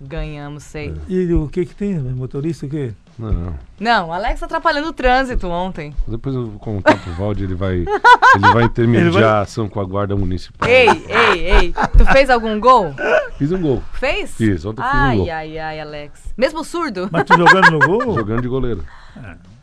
Ganhamos, 0.00 0.62
sei. 0.62 0.94
E 1.08 1.32
o 1.34 1.48
que 1.48 1.66
que 1.66 1.74
tem? 1.74 1.98
Motorista 1.98 2.66
o 2.66 2.68
quê? 2.68 2.92
Não, 3.18 3.32
não. 3.32 3.54
Não, 3.80 4.08
o 4.08 4.12
Alex 4.12 4.40
atrapalhando 4.44 4.88
o 4.88 4.92
trânsito 4.92 5.48
ontem. 5.48 5.92
Depois 6.06 6.36
eu 6.36 6.46
vou 6.46 6.58
contar 6.60 6.96
pro 6.96 7.12
Valde, 7.14 7.42
ele 7.42 7.54
vai, 7.56 7.78
ele 7.78 8.52
vai 8.52 8.62
intermediar 8.70 9.06
Ele 9.06 9.14
vai- 9.14 9.24
a 9.24 9.40
ação 9.40 9.68
com 9.68 9.80
a 9.80 9.84
guarda 9.84 10.14
municipal. 10.14 10.68
Ei, 10.68 10.86
ei, 10.88 11.50
ei. 11.50 11.74
Tu 11.96 12.06
fez 12.12 12.30
algum 12.30 12.60
gol? 12.60 12.94
Fiz 13.36 13.50
um 13.50 13.60
gol, 13.60 13.82
Fez? 13.94 14.36
Fiz, 14.36 14.64
ontem 14.64 14.82
eu 14.82 14.86
fiz 14.86 14.94
um 14.94 15.02
ai, 15.02 15.16
gol. 15.16 15.30
ai, 15.32 15.58
ai, 15.58 15.80
Alex. 15.80 16.32
Mesmo 16.36 16.62
surdo? 16.62 17.08
Mas 17.10 17.24
tu 17.24 17.36
jogando 17.36 17.70
no 17.72 17.78
gol? 17.80 18.14
jogando 18.14 18.42
de 18.42 18.48
goleiro. 18.48 18.84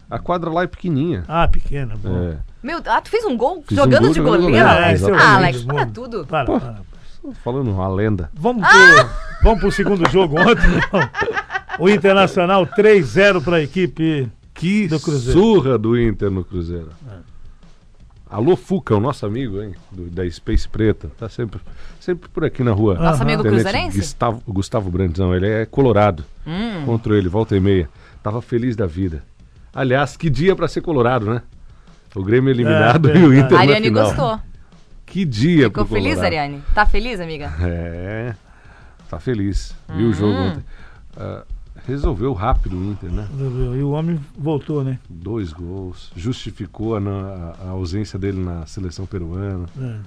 A 0.10 0.20
quadra 0.20 0.50
lá 0.52 0.64
é 0.64 0.68
pequenininha. 0.68 1.24
Ah, 1.28 1.48
pequena. 1.48 1.96
Bom. 1.96 2.32
É. 2.34 2.38
Meu, 2.62 2.80
ah, 2.86 3.00
tu 3.02 3.10
fez 3.10 3.24
um 3.24 3.38
gol 3.38 3.64
Fiz 3.66 3.78
um 3.78 3.84
jogando 3.84 4.04
gol 4.04 4.14
de 4.14 4.20
goleiro? 4.22 4.44
goleiro, 4.48 4.68
Alex? 4.68 5.02
esse 5.02 5.12
é 5.12 5.16
ah, 5.16 5.36
Alex, 5.36 5.64
para 5.64 5.86
tudo. 5.86 6.26
Para, 6.28 6.46
Pô. 6.46 6.60
para. 6.60 6.74
Tô 6.74 6.95
falando 7.44 7.72
uma 7.72 7.88
lenda. 7.88 8.30
Vamos 8.34 8.64
Ah! 8.64 8.70
pro, 8.70 9.10
vamos 9.44 9.60
pro 9.60 9.72
segundo 9.72 10.10
jogo 10.10 10.40
ontem. 10.40 10.68
não? 10.92 11.10
O 11.80 11.90
Internacional 11.90 12.66
3-0 12.68 13.42
para 13.44 13.58
a 13.58 13.62
equipe. 13.62 14.30
Que 14.54 14.88
Do 14.88 15.00
Cruzeiro. 15.02 15.38
surra 15.40 15.78
do 15.78 16.00
Inter 16.00 16.32
no 16.32 16.42
Cruzeiro. 16.44 16.90
Alô, 18.30 18.56
Fuca, 18.56 18.96
o 18.96 19.00
nosso 19.00 19.26
amigo, 19.26 19.62
hein? 19.62 19.76
do- 19.92 20.10
da 20.10 20.30
Space 20.30 20.68
Preta. 20.68 21.12
Tá 21.18 21.30
sempre, 21.30 21.60
sempre 22.00 22.28
por 22.30 22.44
aqui 22.44 22.64
na 22.64 22.72
rua. 22.72 22.96
Nosso 22.96 23.22
amigo 23.22 23.44
cruzeirense? 23.44 23.98
Gustavo, 23.98 24.42
Gustavo 24.48 24.90
Brandes, 24.90 25.20
não, 25.20 25.36
ele 25.36 25.48
é 25.48 25.66
colorado. 25.66 26.24
Hum. 26.48 26.84
Contra 26.86 27.18
ele, 27.18 27.30
volta 27.30 27.56
e 27.56 27.60
meia. 27.60 27.90
Tava 28.24 28.42
feliz 28.42 28.76
da 28.76 28.86
vida. 28.88 29.24
Aliás, 29.74 30.18
que 30.18 30.30
dia 30.30 30.56
pra 30.56 30.68
ser 30.68 30.82
colorado, 30.82 31.26
né? 31.26 31.42
O 32.16 32.24
Grêmio 32.24 32.50
eliminado 32.50 33.10
É, 33.12 33.18
e 33.18 33.24
o. 33.26 33.34
Inter 33.34 33.54
A 33.54 33.56
na 33.58 33.60
Ariane 33.62 33.88
final. 33.88 34.06
gostou. 34.06 34.40
Que 35.16 35.24
dia 35.24 35.68
Ficou 35.68 35.86
pro 35.86 35.96
feliz, 35.96 36.16
Colorado. 36.16 36.26
Ariane? 36.26 36.62
Tá 36.74 36.86
feliz, 36.86 37.22
amiga? 37.22 37.50
É, 37.64 38.36
tá 39.10 39.18
feliz. 39.18 39.74
Viu 39.96 40.10
o 40.10 40.14
jogo 40.14 40.34
Hum. 40.34 40.48
ontem. 40.50 40.64
Ah, 41.16 41.46
resolveu 41.88 42.34
rápido 42.34 42.76
o 42.78 42.84
Inter, 42.92 43.10
né? 43.10 43.26
E 43.78 43.82
o 43.82 43.92
homem 43.92 44.20
voltou, 44.38 44.84
né? 44.84 45.00
Dois 45.10 45.54
gols. 45.54 46.12
Justificou 46.18 46.98
a, 46.98 47.00
na- 47.00 47.56
a 47.64 47.70
ausência 47.70 48.20
dele 48.20 48.44
na 48.44 48.66
seleção 48.66 49.06
peruana. 49.06 49.68
É. 49.80 50.00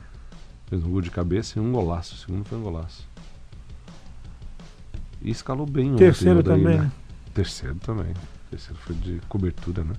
Fez 0.67 0.85
um 0.85 0.91
gol 0.91 1.01
de 1.01 1.11
cabeça 1.11 1.59
e 1.59 1.63
um 1.63 1.73
golaço. 1.73 2.15
O 2.15 2.19
segundo 2.19 2.45
foi 2.45 2.59
um 2.59 2.63
golaço. 2.63 3.09
E 5.23 5.31
escalou 5.31 5.65
bem 5.65 5.87
ontem. 5.93 6.05
Terceiro 6.05 6.41
o 6.41 6.43
daí, 6.43 6.61
também, 6.63 6.81
né? 6.81 6.93
Terceiro 7.33 7.77
também. 7.77 8.13
Terceiro 8.51 8.79
foi 8.85 8.95
de 8.95 9.23
cobertura, 9.27 9.83
né? 9.85 9.95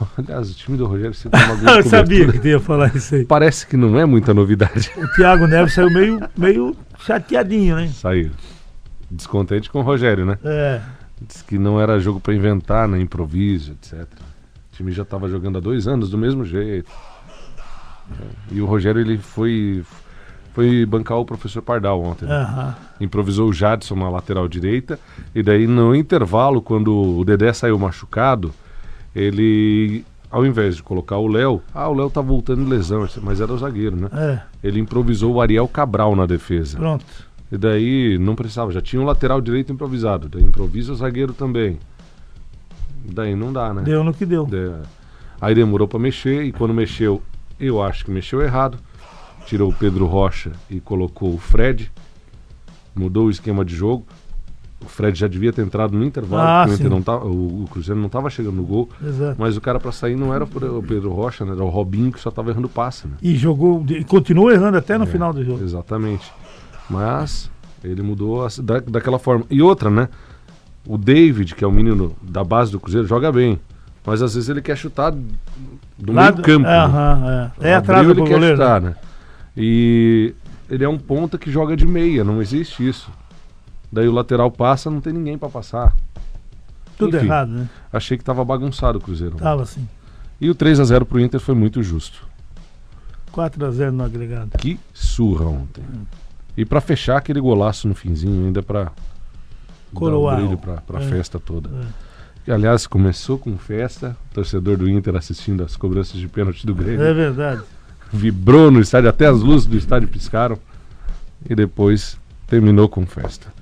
Aliás, 0.18 0.50
o 0.50 0.54
time 0.54 0.76
do 0.76 0.86
Rogério 0.86 1.14
tem 1.16 1.40
uma 1.40 1.72
Eu 1.78 1.82
sabia 1.84 2.30
que 2.32 2.48
ia 2.48 2.60
falar 2.60 2.94
isso 2.94 3.14
aí. 3.14 3.24
Parece 3.24 3.66
que 3.66 3.76
não 3.76 3.98
é 3.98 4.04
muita 4.04 4.32
novidade. 4.34 4.90
O 4.96 5.08
Thiago 5.14 5.46
Neves 5.46 5.74
saiu 5.74 5.90
meio, 5.90 6.20
meio 6.36 6.76
chateadinho, 6.98 7.76
né? 7.76 7.88
Saiu. 7.88 8.30
Descontente 9.10 9.70
com 9.70 9.80
o 9.80 9.82
Rogério, 9.82 10.24
né? 10.24 10.38
É. 10.44 10.80
Disse 11.20 11.44
que 11.44 11.58
não 11.58 11.80
era 11.80 11.98
jogo 12.00 12.18
pra 12.18 12.34
inventar, 12.34 12.88
né? 12.88 13.00
Improviso, 13.00 13.72
etc. 13.72 14.02
O 14.02 14.76
time 14.76 14.90
já 14.90 15.02
estava 15.02 15.28
jogando 15.28 15.58
há 15.58 15.60
dois 15.60 15.86
anos 15.86 16.10
do 16.10 16.18
mesmo 16.18 16.44
jeito. 16.44 16.90
E 18.50 18.60
o 18.60 18.66
Rogério 18.66 19.00
ele 19.00 19.18
foi 19.18 19.84
foi 20.54 20.84
bancar 20.84 21.16
o 21.18 21.24
professor 21.24 21.62
Pardal 21.62 22.02
ontem. 22.02 22.26
né? 22.26 22.34
Aham. 22.34 22.74
Improvisou 23.00 23.48
o 23.48 23.52
Jadson 23.54 23.96
na 23.96 24.10
lateral 24.10 24.46
direita 24.46 24.98
e 25.34 25.42
daí 25.42 25.66
no 25.66 25.94
intervalo 25.94 26.60
quando 26.60 27.18
o 27.18 27.24
Dedé 27.24 27.52
saiu 27.54 27.78
machucado, 27.78 28.52
ele 29.14 30.04
ao 30.30 30.46
invés 30.46 30.76
de 30.76 30.82
colocar 30.82 31.18
o 31.18 31.26
Léo, 31.26 31.60
ah, 31.74 31.88
o 31.88 31.94
Léo 31.94 32.08
tá 32.08 32.22
voltando 32.22 32.64
de 32.64 32.70
lesão, 32.70 33.06
mas 33.22 33.38
era 33.38 33.52
o 33.52 33.58
zagueiro, 33.58 33.96
né? 33.96 34.08
É. 34.14 34.40
Ele 34.66 34.80
improvisou 34.80 35.34
o 35.34 35.40
Ariel 35.42 35.68
Cabral 35.68 36.16
na 36.16 36.24
defesa. 36.24 36.78
Pronto. 36.78 37.04
E 37.50 37.58
daí 37.58 38.16
não 38.18 38.34
precisava, 38.34 38.72
já 38.72 38.80
tinha 38.80 39.02
um 39.02 39.04
lateral 39.04 39.42
direito 39.42 39.70
improvisado. 39.70 40.30
Daí 40.30 40.42
improvisa 40.42 40.90
o 40.92 40.94
zagueiro 40.96 41.34
também. 41.34 41.78
Daí 43.04 43.36
não 43.36 43.52
dá, 43.52 43.74
né? 43.74 43.82
Deu 43.82 44.02
no 44.02 44.14
que 44.14 44.24
deu. 44.24 44.46
De- 44.46 44.72
Aí 45.38 45.54
demorou 45.54 45.86
pra 45.86 45.98
mexer 45.98 46.44
e 46.44 46.52
quando 46.52 46.72
mexeu, 46.72 47.20
eu 47.60 47.82
acho 47.82 48.04
que 48.06 48.10
mexeu 48.10 48.40
errado. 48.40 48.78
Tirou 49.44 49.68
o 49.70 49.74
Pedro 49.74 50.06
Rocha 50.06 50.52
e 50.70 50.80
colocou 50.80 51.34
o 51.34 51.38
Fred. 51.38 51.90
Mudou 52.94 53.26
o 53.26 53.30
esquema 53.30 53.64
de 53.66 53.74
jogo. 53.74 54.06
O 54.84 54.88
Fred 54.88 55.18
já 55.18 55.28
devia 55.28 55.52
ter 55.52 55.62
entrado 55.62 55.96
no 55.96 56.04
intervalo, 56.04 56.42
Ah, 56.42 56.66
o, 56.68 56.88
não 56.88 57.00
tava, 57.00 57.24
o, 57.26 57.62
o 57.64 57.68
Cruzeiro 57.70 57.98
não 58.00 58.06
estava 58.08 58.28
chegando 58.28 58.56
no 58.56 58.64
gol. 58.64 58.88
Exato. 59.02 59.36
Mas 59.38 59.56
o 59.56 59.60
cara 59.60 59.78
pra 59.78 59.92
sair 59.92 60.16
não 60.16 60.34
era 60.34 60.44
o 60.44 60.82
Pedro 60.82 61.12
Rocha, 61.12 61.44
né? 61.44 61.52
era 61.52 61.62
o 61.64 61.68
Robinho 61.68 62.10
que 62.10 62.18
só 62.20 62.30
tava 62.30 62.50
errando 62.50 62.68
passe. 62.68 63.06
Né? 63.06 63.14
E 63.22 63.36
jogou, 63.36 63.84
e 63.88 64.02
continuou 64.04 64.50
errando 64.50 64.76
até 64.78 64.98
no 64.98 65.04
É, 65.04 65.06
final 65.06 65.32
do 65.32 65.44
jogo. 65.44 65.62
Exatamente. 65.62 66.30
Mas 66.90 67.50
ele 67.84 68.02
mudou 68.02 68.44
as- 68.44 68.58
da, 68.58 68.80
daquela 68.80 69.18
forma. 69.18 69.44
E 69.50 69.62
outra, 69.62 69.88
né? 69.90 70.08
O 70.86 70.98
David, 70.98 71.54
que 71.54 71.62
é 71.64 71.66
o 71.66 71.72
menino 71.72 72.14
da 72.20 72.42
base 72.42 72.72
do 72.72 72.80
Cruzeiro, 72.80 73.06
joga 73.06 73.30
bem. 73.30 73.60
Mas 74.04 74.20
às 74.20 74.34
vezes 74.34 74.48
ele 74.48 74.60
quer 74.60 74.76
chutar 74.76 75.12
do 75.12 76.12
Lá 76.12 76.22
meio 76.24 76.34
do- 76.34 76.42
campo. 76.42 76.66
né? 76.66 77.52
É. 77.60 77.70
É 77.70 77.74
atrás 77.74 78.04
do 78.04 78.12
ele 78.14 78.22
quer 78.22 78.30
goleiro. 78.34 78.56
né? 78.58 78.64
chutar, 78.64 78.80
né? 78.80 78.94
E 79.56 80.34
ele 80.68 80.84
é 80.84 80.88
um 80.88 80.98
ponta 80.98 81.38
que 81.38 81.50
joga 81.50 81.76
de 81.76 81.86
meia, 81.86 82.24
não 82.24 82.42
existe 82.42 82.86
isso. 82.88 83.10
Daí 83.92 84.08
o 84.08 84.12
lateral 84.12 84.50
passa, 84.50 84.90
não 84.90 85.00
tem 85.00 85.12
ninguém 85.12 85.36
pra 85.36 85.48
passar. 85.50 85.94
Tudo 86.96 87.16
Enfim, 87.16 87.26
errado, 87.26 87.48
né? 87.50 87.68
Achei 87.92 88.16
que 88.16 88.24
tava 88.24 88.44
bagunçado 88.44 88.98
o 88.98 89.00
Cruzeiro. 89.00 89.36
Tava 89.36 89.62
assim. 89.62 89.86
E 90.40 90.48
o 90.48 90.54
3 90.54 90.80
a 90.80 90.84
0 90.84 91.04
pro 91.04 91.20
Inter 91.20 91.38
foi 91.40 91.54
muito 91.54 91.82
justo. 91.82 92.26
4x0 93.32 93.90
no 93.90 94.04
agregado. 94.04 94.50
Que 94.58 94.78
surra 94.92 95.46
ontem. 95.46 95.82
E 96.56 96.64
pra 96.64 96.80
fechar 96.80 97.16
aquele 97.16 97.40
golaço 97.40 97.88
no 97.88 97.94
finzinho, 97.94 98.46
ainda 98.46 98.62
pra 98.62 98.92
Coroar. 99.94 100.38
um 100.38 100.40
brilho 100.42 100.58
pra, 100.58 100.74
pra 100.82 101.00
É. 101.02 101.08
festa 101.08 101.38
toda. 101.38 101.68
É. 101.70 101.86
Que, 102.44 102.50
aliás, 102.52 102.86
começou 102.86 103.38
com 103.38 103.56
festa, 103.56 104.16
torcedor 104.34 104.76
do 104.76 104.88
Inter 104.88 105.14
assistindo 105.16 105.62
as 105.62 105.76
cobranças 105.76 106.18
de 106.20 106.28
pênalti 106.28 106.66
do 106.66 106.74
Grêmio. 106.74 107.02
É 107.02 107.14
verdade. 107.14 107.62
Vibrou 108.12 108.70
no 108.70 108.80
estádio, 108.80 109.08
até 109.08 109.26
as 109.26 109.40
luzes 109.40 109.66
do 109.66 109.76
estádio 109.76 110.08
piscaram. 110.08 110.58
E 111.48 111.54
depois 111.54 112.18
terminou 112.46 112.88
com 112.88 113.06
festa. 113.06 113.52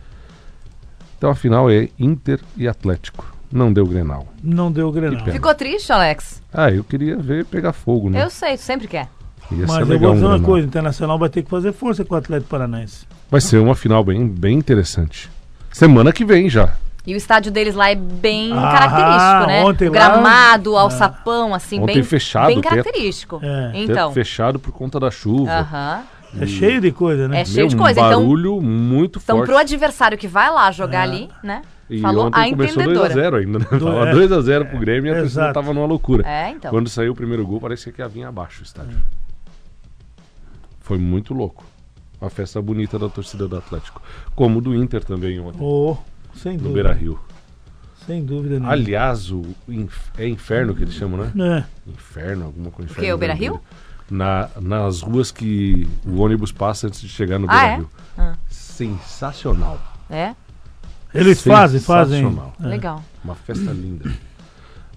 Então 1.20 1.28
a 1.28 1.34
final 1.34 1.70
é 1.70 1.86
Inter 1.98 2.40
e 2.56 2.66
Atlético. 2.66 3.30
Não 3.52 3.70
deu 3.70 3.84
Grenal. 3.86 4.26
Não 4.42 4.72
deu 4.72 4.90
Grenal. 4.90 5.22
Ficou 5.26 5.54
triste, 5.54 5.92
Alex? 5.92 6.40
Ah, 6.50 6.70
eu 6.70 6.82
queria 6.82 7.14
ver 7.18 7.44
pegar 7.44 7.74
fogo, 7.74 8.08
né? 8.08 8.24
Eu 8.24 8.30
sei, 8.30 8.56
tu 8.56 8.62
sempre 8.62 8.88
quer. 8.88 9.06
Ia 9.52 9.66
Mas 9.66 9.86
eu 9.90 9.98
vou 9.98 10.12
um 10.12 10.14
dizer 10.14 10.24
uma 10.24 10.30
Grenal. 10.36 10.40
coisa, 10.40 10.66
o 10.66 10.68
Internacional 10.70 11.18
vai 11.18 11.28
ter 11.28 11.42
que 11.42 11.50
fazer 11.50 11.74
força 11.74 12.06
com 12.06 12.14
o 12.14 12.16
Atlético 12.16 12.48
Paranaense. 12.48 13.04
Vai 13.30 13.42
ser 13.42 13.58
uma 13.58 13.74
final 13.74 14.02
bem, 14.02 14.26
bem 14.26 14.56
interessante. 14.56 15.30
Semana 15.70 16.10
que 16.10 16.24
vem 16.24 16.48
já. 16.48 16.72
E 17.06 17.12
o 17.12 17.18
estádio 17.18 17.52
deles 17.52 17.74
lá 17.74 17.90
é 17.90 17.94
bem 17.96 18.50
Ah, 18.54 18.72
característico, 18.72 19.46
né? 19.46 19.64
ontem 19.64 19.88
o 19.90 19.92
lá- 19.92 19.98
gramado, 20.08 20.72
o 20.72 20.78
alçapão, 20.78 21.52
assim, 21.54 21.80
Ontem 21.80 21.96
bem, 21.96 22.02
fechado 22.02 22.46
bem 22.46 22.58
o 22.58 22.62
teto. 22.62 22.70
característico. 22.70 23.40
É. 23.42 23.72
Então, 23.74 24.08
Teto 24.08 24.12
fechado 24.14 24.58
por 24.58 24.72
conta 24.72 24.98
da 24.98 25.10
chuva. 25.10 25.50
aham. 25.52 26.00
É 26.38 26.46
cheio 26.46 26.80
de 26.80 26.92
coisa, 26.92 27.26
né? 27.26 27.40
É 27.40 27.44
cheio 27.44 27.66
de 27.68 27.74
um 27.74 27.78
coisa, 27.78 27.98
então- 28.00 28.20
barulho 28.22 28.60
muito 28.60 29.18
Então, 29.22 29.36
forte. 29.38 29.48
pro 29.48 29.58
adversário 29.58 30.16
que 30.18 30.28
vai 30.28 30.50
lá 30.50 30.70
jogar 30.70 31.02
ali, 31.02 31.28
né? 31.42 31.62
E 31.88 32.00
falou 32.00 32.26
ontem 32.26 32.40
a 32.40 32.50
começou 32.50 32.82
entendedora. 32.82 33.08
2x0 33.14 33.36
ainda, 33.36 33.58
né? 33.58 33.66
Do- 33.72 33.84
Tava 33.84 34.08
é. 34.08 34.12
2x0 34.12 34.64
pro 34.66 34.78
Grêmio 34.78 35.08
e 35.08 35.10
a 35.10 35.18
torcida 35.20 35.40
Exato. 35.42 35.54
tava 35.54 35.74
numa 35.74 35.86
loucura. 35.86 36.24
É, 36.28 36.50
então. 36.50 36.70
Quando 36.70 36.88
saiu 36.88 37.12
o 37.12 37.16
primeiro 37.16 37.44
gol, 37.44 37.60
parecia 37.60 37.92
que 37.92 38.00
ia 38.00 38.06
vir 38.08 38.22
abaixo 38.24 38.60
o 38.60 38.64
estádio. 38.64 38.96
Foi 40.80 40.98
muito 40.98 41.34
louco. 41.34 41.64
Uma 42.20 42.30
festa 42.30 42.60
bonita 42.60 42.98
da 42.98 43.08
torcida 43.08 43.48
do 43.48 43.56
Atlético. 43.56 44.02
Como 44.36 44.60
do 44.60 44.74
Inter 44.74 45.02
também 45.04 45.40
ontem, 45.40 45.58
Oh, 45.60 45.96
sem 46.34 46.52
no 46.52 46.58
dúvida. 46.64 46.74
Beira 46.74 46.92
Rio. 46.92 47.18
Sem 48.06 48.24
dúvida 48.24 48.54
nenhuma. 48.54 48.72
Aliás, 48.72 49.30
o 49.30 49.42
inf- 49.68 50.10
é 50.18 50.28
inferno 50.28 50.74
que 50.74 50.82
eles 50.82 50.94
chamam, 50.94 51.24
né? 51.34 51.64
É. 51.86 51.90
Inferno, 51.90 52.46
alguma 52.46 52.70
coisa. 52.70 52.94
quê, 52.94 53.12
o 53.12 53.18
Beira 53.18 53.34
Rio? 53.34 53.60
Na, 54.10 54.48
nas 54.60 55.00
ruas 55.02 55.30
que 55.30 55.86
o 56.04 56.20
ônibus 56.20 56.50
passa 56.50 56.88
antes 56.88 57.00
de 57.00 57.08
chegar 57.08 57.38
no 57.38 57.46
Ah, 57.48 57.52
Beira 57.76 57.82
é? 58.18 58.20
Ah. 58.20 58.34
Sensacional. 58.48 59.78
É, 60.10 60.34
Eles 61.14 61.42
fazem, 61.42 61.80
fazem. 61.80 62.18
Sensacional. 62.24 62.52
É. 62.62 62.66
legal. 62.66 63.02
Uma 63.24 63.34
festa 63.34 63.70
linda. 63.70 64.10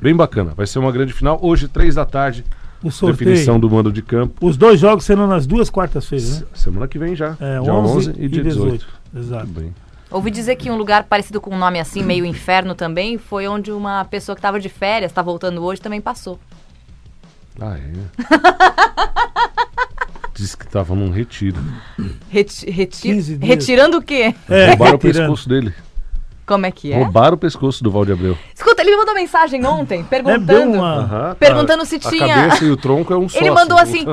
Bem 0.02 0.16
bacana. 0.16 0.54
Vai 0.56 0.66
ser 0.66 0.80
uma 0.80 0.92
grande 0.92 1.14
final. 1.14 1.38
Hoje, 1.42 1.68
três 1.68 1.96
da 1.96 2.06
tarde, 2.06 2.44
O 2.84 2.90
sorteio. 2.90 3.18
definição 3.30 3.60
do 3.60 3.70
mando 3.70 3.92
de 3.92 4.02
campo. 4.02 4.34
Os 4.46 4.58
dois 4.58 4.80
jogos 4.80 5.04
serão 5.06 5.28
nas 5.28 5.46
duas 5.46 5.70
quartas-feiras, 5.70 6.42
né? 6.42 6.48
Se- 6.54 6.64
Semana 6.64 6.88
que 6.88 6.98
vem 6.98 7.16
já. 7.16 7.38
É, 7.40 7.60
dia 7.60 7.74
11, 7.74 8.10
11 8.10 8.16
e 8.18 8.28
dia 8.28 8.44
18. 8.44 8.88
Exato. 9.16 9.46
Tudo 9.48 9.60
bem. 9.62 9.76
Ouvi 10.10 10.30
dizer 10.32 10.56
que 10.56 10.70
um 10.72 10.76
lugar 10.76 11.04
parecido 11.06 11.40
com 11.42 11.54
um 11.56 11.58
nome 11.58 11.80
assim, 11.80 12.04
meio 12.04 12.26
inferno 12.26 12.76
também, 12.76 13.18
foi 13.18 13.48
onde 13.48 13.72
uma 13.72 14.04
pessoa 14.06 14.36
que 14.36 14.40
estava 14.40 14.60
de 14.60 14.70
férias, 14.70 15.12
tá 15.12 15.22
voltando 15.22 15.64
hoje, 15.64 15.82
também 15.82 16.00
passou. 16.02 16.40
Ah, 17.62 17.78
é. 17.78 18.24
Diz 20.36 20.56
que 20.56 20.68
tava 20.68 20.96
num 20.96 21.12
retiro. 21.12 21.58
Reti 22.30 22.70
reti 22.70 23.02
15 23.04 23.38
dias. 23.38 23.48
retirando 23.48 23.98
o 23.98 24.02
quê? 24.02 24.34
É, 24.50 24.70
Roubaram 24.72 24.96
o 24.96 24.98
tirando. 24.98 25.18
pescoço 25.20 25.48
dele. 25.48 25.74
Como 26.46 26.66
é 26.66 26.72
que 26.72 26.92
é? 26.92 26.98
Roubaram 26.98 27.36
o 27.36 27.38
pescoço 27.38 27.82
do 27.84 27.90
Valde 27.90 28.12
Abreu. 28.12 28.38
Escuta, 28.54 28.82
ele 28.82 28.92
me 28.92 28.98
mandou 28.98 29.16
mensagem 29.16 29.66
ontem, 29.66 30.02
É, 30.02 30.04
perguntando. 30.04 30.46
deu 30.46 30.70
uma... 30.74 31.38
Perguntando 31.40 31.84
a- 31.84 31.86
se 31.86 31.96
A 31.96 32.00
tinha- 32.00 32.36
cabeça 32.36 32.66
e 32.66 32.72
o 32.72 32.76
tronco 32.76 33.14
é 33.14 33.18
um 33.18 33.30
só. 33.30 33.40
Ele 33.40 33.50
mandou 33.52 33.78
assim: 33.78 34.04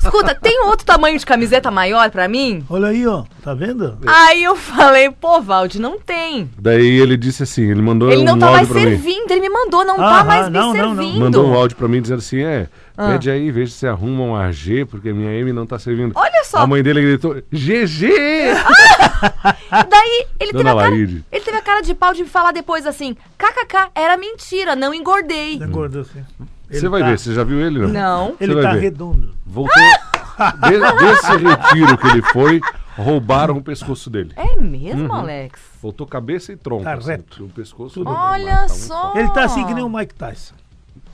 escuta, 0.00 0.34
tem 0.34 0.64
outro 0.64 0.86
tamanho 0.86 1.18
de 1.18 1.26
camiseta 1.26 1.70
maior 1.70 2.10
pra 2.10 2.26
mim? 2.26 2.64
Olha 2.70 2.88
aí, 2.88 3.06
ó. 3.06 3.24
Tá 3.42 3.52
vendo? 3.52 3.98
Aí 4.06 4.42
eu 4.44 4.56
falei, 4.56 5.10
pô, 5.10 5.42
Valde, 5.42 5.78
não 5.78 6.00
tem. 6.00 6.48
Daí 6.58 7.00
ele 7.00 7.18
disse 7.18 7.42
assim, 7.42 7.70
ele 7.70 7.82
mandou 7.82 8.10
Ele 8.10 8.24
não 8.24 8.36
um 8.36 8.38
tá 8.38 8.50
mais 8.52 8.66
pra 8.68 8.78
mim. 8.80 8.86
servindo, 8.86 9.30
ele 9.32 9.40
me 9.40 9.50
mandou, 9.50 9.84
não 9.84 9.96
Ah, 10.00 10.18
tá 10.18 10.24
mais 10.24 10.46
me 10.48 10.52
não, 10.58 10.72
não, 10.72 10.94
não. 10.94 11.02
servindo. 11.02 11.20
Mandou 11.20 11.46
um 11.48 11.52
áudio 11.52 11.76
pra 11.76 11.88
mim 11.88 12.00
dizendo 12.00 12.18
assim, 12.20 12.40
é, 12.42 12.66
Ah. 12.96 13.08
pede 13.12 13.28
aí, 13.30 13.50
veja 13.50 13.72
se 13.72 13.86
arruma 13.88 14.22
um 14.22 14.36
AG, 14.36 14.84
porque 14.84 15.12
minha 15.12 15.32
M 15.32 15.52
não 15.52 15.66
tá 15.66 15.78
servindo. 15.78 16.12
Olha 16.14 16.44
só. 16.44 16.58
A 16.58 16.66
mãe 16.66 16.82
dele 16.82 17.00
gritou, 17.02 17.34
GG! 17.52 18.06
Daí 19.90 20.26
ele 20.38 20.52
teve, 20.52 20.68
a 20.68 20.74
cara, 20.74 20.90
Laíde. 20.90 21.24
ele 21.32 21.44
teve 21.44 21.56
a 21.56 21.62
cara 21.62 21.80
de 21.80 21.94
pau 21.94 22.12
de 22.12 22.22
me 22.22 22.28
falar 22.28 22.52
depois 22.52 22.86
assim: 22.86 23.16
kkk, 23.38 23.90
era 23.94 24.16
mentira, 24.16 24.76
não 24.76 24.94
engordei. 24.94 25.54
Engordou 25.56 26.02
assim. 26.02 26.24
Você 26.70 26.78
Ele 26.78 26.88
vai 26.88 27.00
tá- 27.02 27.08
ver, 27.08 27.18
você 27.18 27.34
já 27.34 27.44
viu 27.44 27.60
ele, 27.60 27.78
não? 27.80 27.88
Não. 27.88 28.34
Ele 28.40 28.54
Você 28.54 28.62
tá 28.62 28.72
ver. 28.72 28.80
redondo. 28.80 29.34
Voltou, 29.44 29.74
de- 30.62 31.04
desse 31.04 31.36
retiro 31.36 31.98
que 31.98 32.06
ele 32.08 32.22
foi, 32.22 32.60
roubaram 32.96 33.56
o 33.58 33.62
pescoço 33.62 34.08
dele. 34.08 34.32
É 34.36 34.56
mesmo, 34.60 35.04
Uhum. 35.06 35.12
Alex? 35.14 35.60
Voltou 35.82 36.06
cabeça 36.06 36.52
e 36.52 36.56
tronco. 36.56 36.84
Tá 36.84 36.94
assim, 36.94 37.10
reto. 37.10 37.44
O 37.44 37.48
pescoço 37.48 37.94
Tudo 37.94 38.10
Olha 38.10 38.56
tá 38.56 38.64
um 38.64 38.68
só. 38.68 39.12
Ele 39.14 39.28
tá 39.30 39.44
assim 39.44 39.64
que 39.66 39.74
nem 39.74 39.84
o 39.84 39.88
Mike 39.90 40.14
Tyson. 40.14 40.54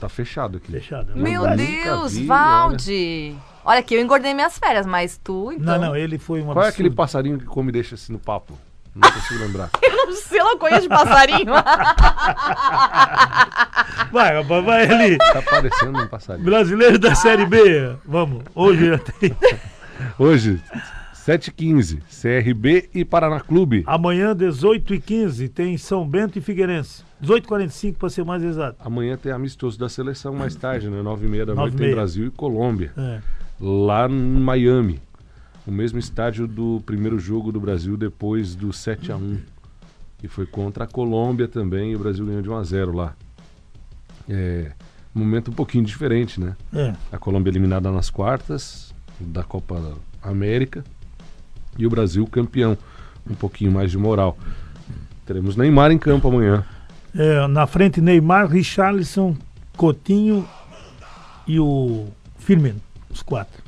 Tá 0.01 0.09
fechado 0.09 0.57
aqui. 0.57 0.71
Fechado. 0.71 1.15
Meu 1.15 1.43
Mas- 1.43 1.57
Deus, 1.57 2.17
vi, 2.17 2.25
Valde. 2.25 3.35
Olha 3.63 3.79
aqui, 3.79 3.93
eu 3.93 4.01
engordei 4.01 4.33
minhas 4.33 4.57
férias, 4.57 4.87
mas 4.87 5.19
tu, 5.23 5.51
então. 5.51 5.79
Não, 5.79 5.89
não, 5.89 5.95
ele 5.95 6.17
foi 6.17 6.41
uma 6.41 6.53
Qual 6.53 6.65
é 6.65 6.69
aquele 6.69 6.89
passarinho 6.89 7.37
que 7.37 7.45
come 7.45 7.69
e 7.69 7.71
deixa 7.71 7.93
assim 7.93 8.11
no 8.11 8.17
papo? 8.17 8.57
Não 8.95 9.09
consigo 9.11 9.39
lembrar. 9.39 9.69
Eu 9.79 10.07
não 10.07 10.11
sei, 10.13 10.41
eu 10.41 10.45
não 10.45 10.57
conheço 10.57 10.81
de 10.81 10.89
passarinho. 10.89 11.53
Vai, 14.11 14.43
vai 14.43 14.83
ali. 14.91 15.17
Tá 15.17 15.41
parecendo 15.41 16.01
um 16.01 16.07
passarinho. 16.07 16.43
Brasileiro 16.45 16.99
da 16.99 17.15
Série 17.15 17.45
B. 17.45 17.95
Vamos, 18.03 18.43
hoje 18.53 18.89
já 18.89 18.97
tem. 18.97 19.33
Hoje, 20.19 20.61
7h15, 21.31 22.01
CRB 22.09 22.89
e 22.93 23.05
Paraná 23.05 23.39
Clube. 23.39 23.83
Amanhã, 23.85 24.35
18h15, 24.35 25.49
tem 25.49 25.77
São 25.77 26.05
Bento 26.07 26.37
e 26.37 26.41
Figueirense. 26.41 27.03
18h45 27.23 27.95
para 27.95 28.09
ser 28.09 28.25
mais 28.25 28.43
exato. 28.43 28.75
Amanhã 28.83 29.15
tem 29.15 29.31
amistoso 29.31 29.79
da 29.79 29.87
seleção 29.87 30.33
mais 30.33 30.55
tarde, 30.55 30.89
né? 30.89 31.01
9h30 31.01 31.45
da 31.45 31.55
noite 31.55 31.75
9h30. 31.75 31.77
tem 31.77 31.91
Brasil 31.91 32.27
e 32.27 32.31
Colômbia. 32.31 32.91
É. 32.97 33.21
Lá 33.61 34.09
em 34.09 34.41
Miami. 34.41 34.99
O 35.65 35.71
mesmo 35.71 35.99
estádio 35.99 36.47
do 36.47 36.81
primeiro 36.85 37.17
jogo 37.17 37.51
do 37.51 37.61
Brasil 37.61 37.95
depois 37.95 38.53
do 38.53 38.69
7x1. 38.69 39.37
Que 40.17 40.27
foi 40.27 40.45
contra 40.45 40.83
a 40.83 40.87
Colômbia 40.87 41.47
também 41.47 41.91
e 41.91 41.95
o 41.95 41.99
Brasil 41.99 42.25
ganhou 42.25 42.41
de 42.41 42.49
1x0 42.49 42.93
lá. 42.93 43.15
É. 44.27 44.71
Momento 45.13 45.51
um 45.51 45.53
pouquinho 45.53 45.85
diferente, 45.85 46.41
né? 46.41 46.57
É. 46.73 46.93
A 47.11 47.17
Colômbia 47.17 47.51
eliminada 47.51 47.89
nas 47.89 48.09
quartas 48.09 48.93
da 49.19 49.43
Copa 49.43 49.93
América 50.21 50.83
e 51.81 51.87
o 51.87 51.89
Brasil 51.89 52.25
campeão. 52.27 52.77
Um 53.29 53.35
pouquinho 53.35 53.71
mais 53.71 53.91
de 53.91 53.97
moral. 53.97 54.37
Teremos 55.25 55.55
Neymar 55.55 55.91
em 55.91 55.97
campo 55.97 56.27
amanhã. 56.27 56.63
É, 57.15 57.45
na 57.47 57.67
frente, 57.67 58.01
Neymar, 58.01 58.47
Richarlison, 58.47 59.35
Coutinho 59.77 60.47
e 61.47 61.59
o 61.59 62.07
Firmino. 62.37 62.79
Os 63.09 63.21
quatro. 63.21 63.61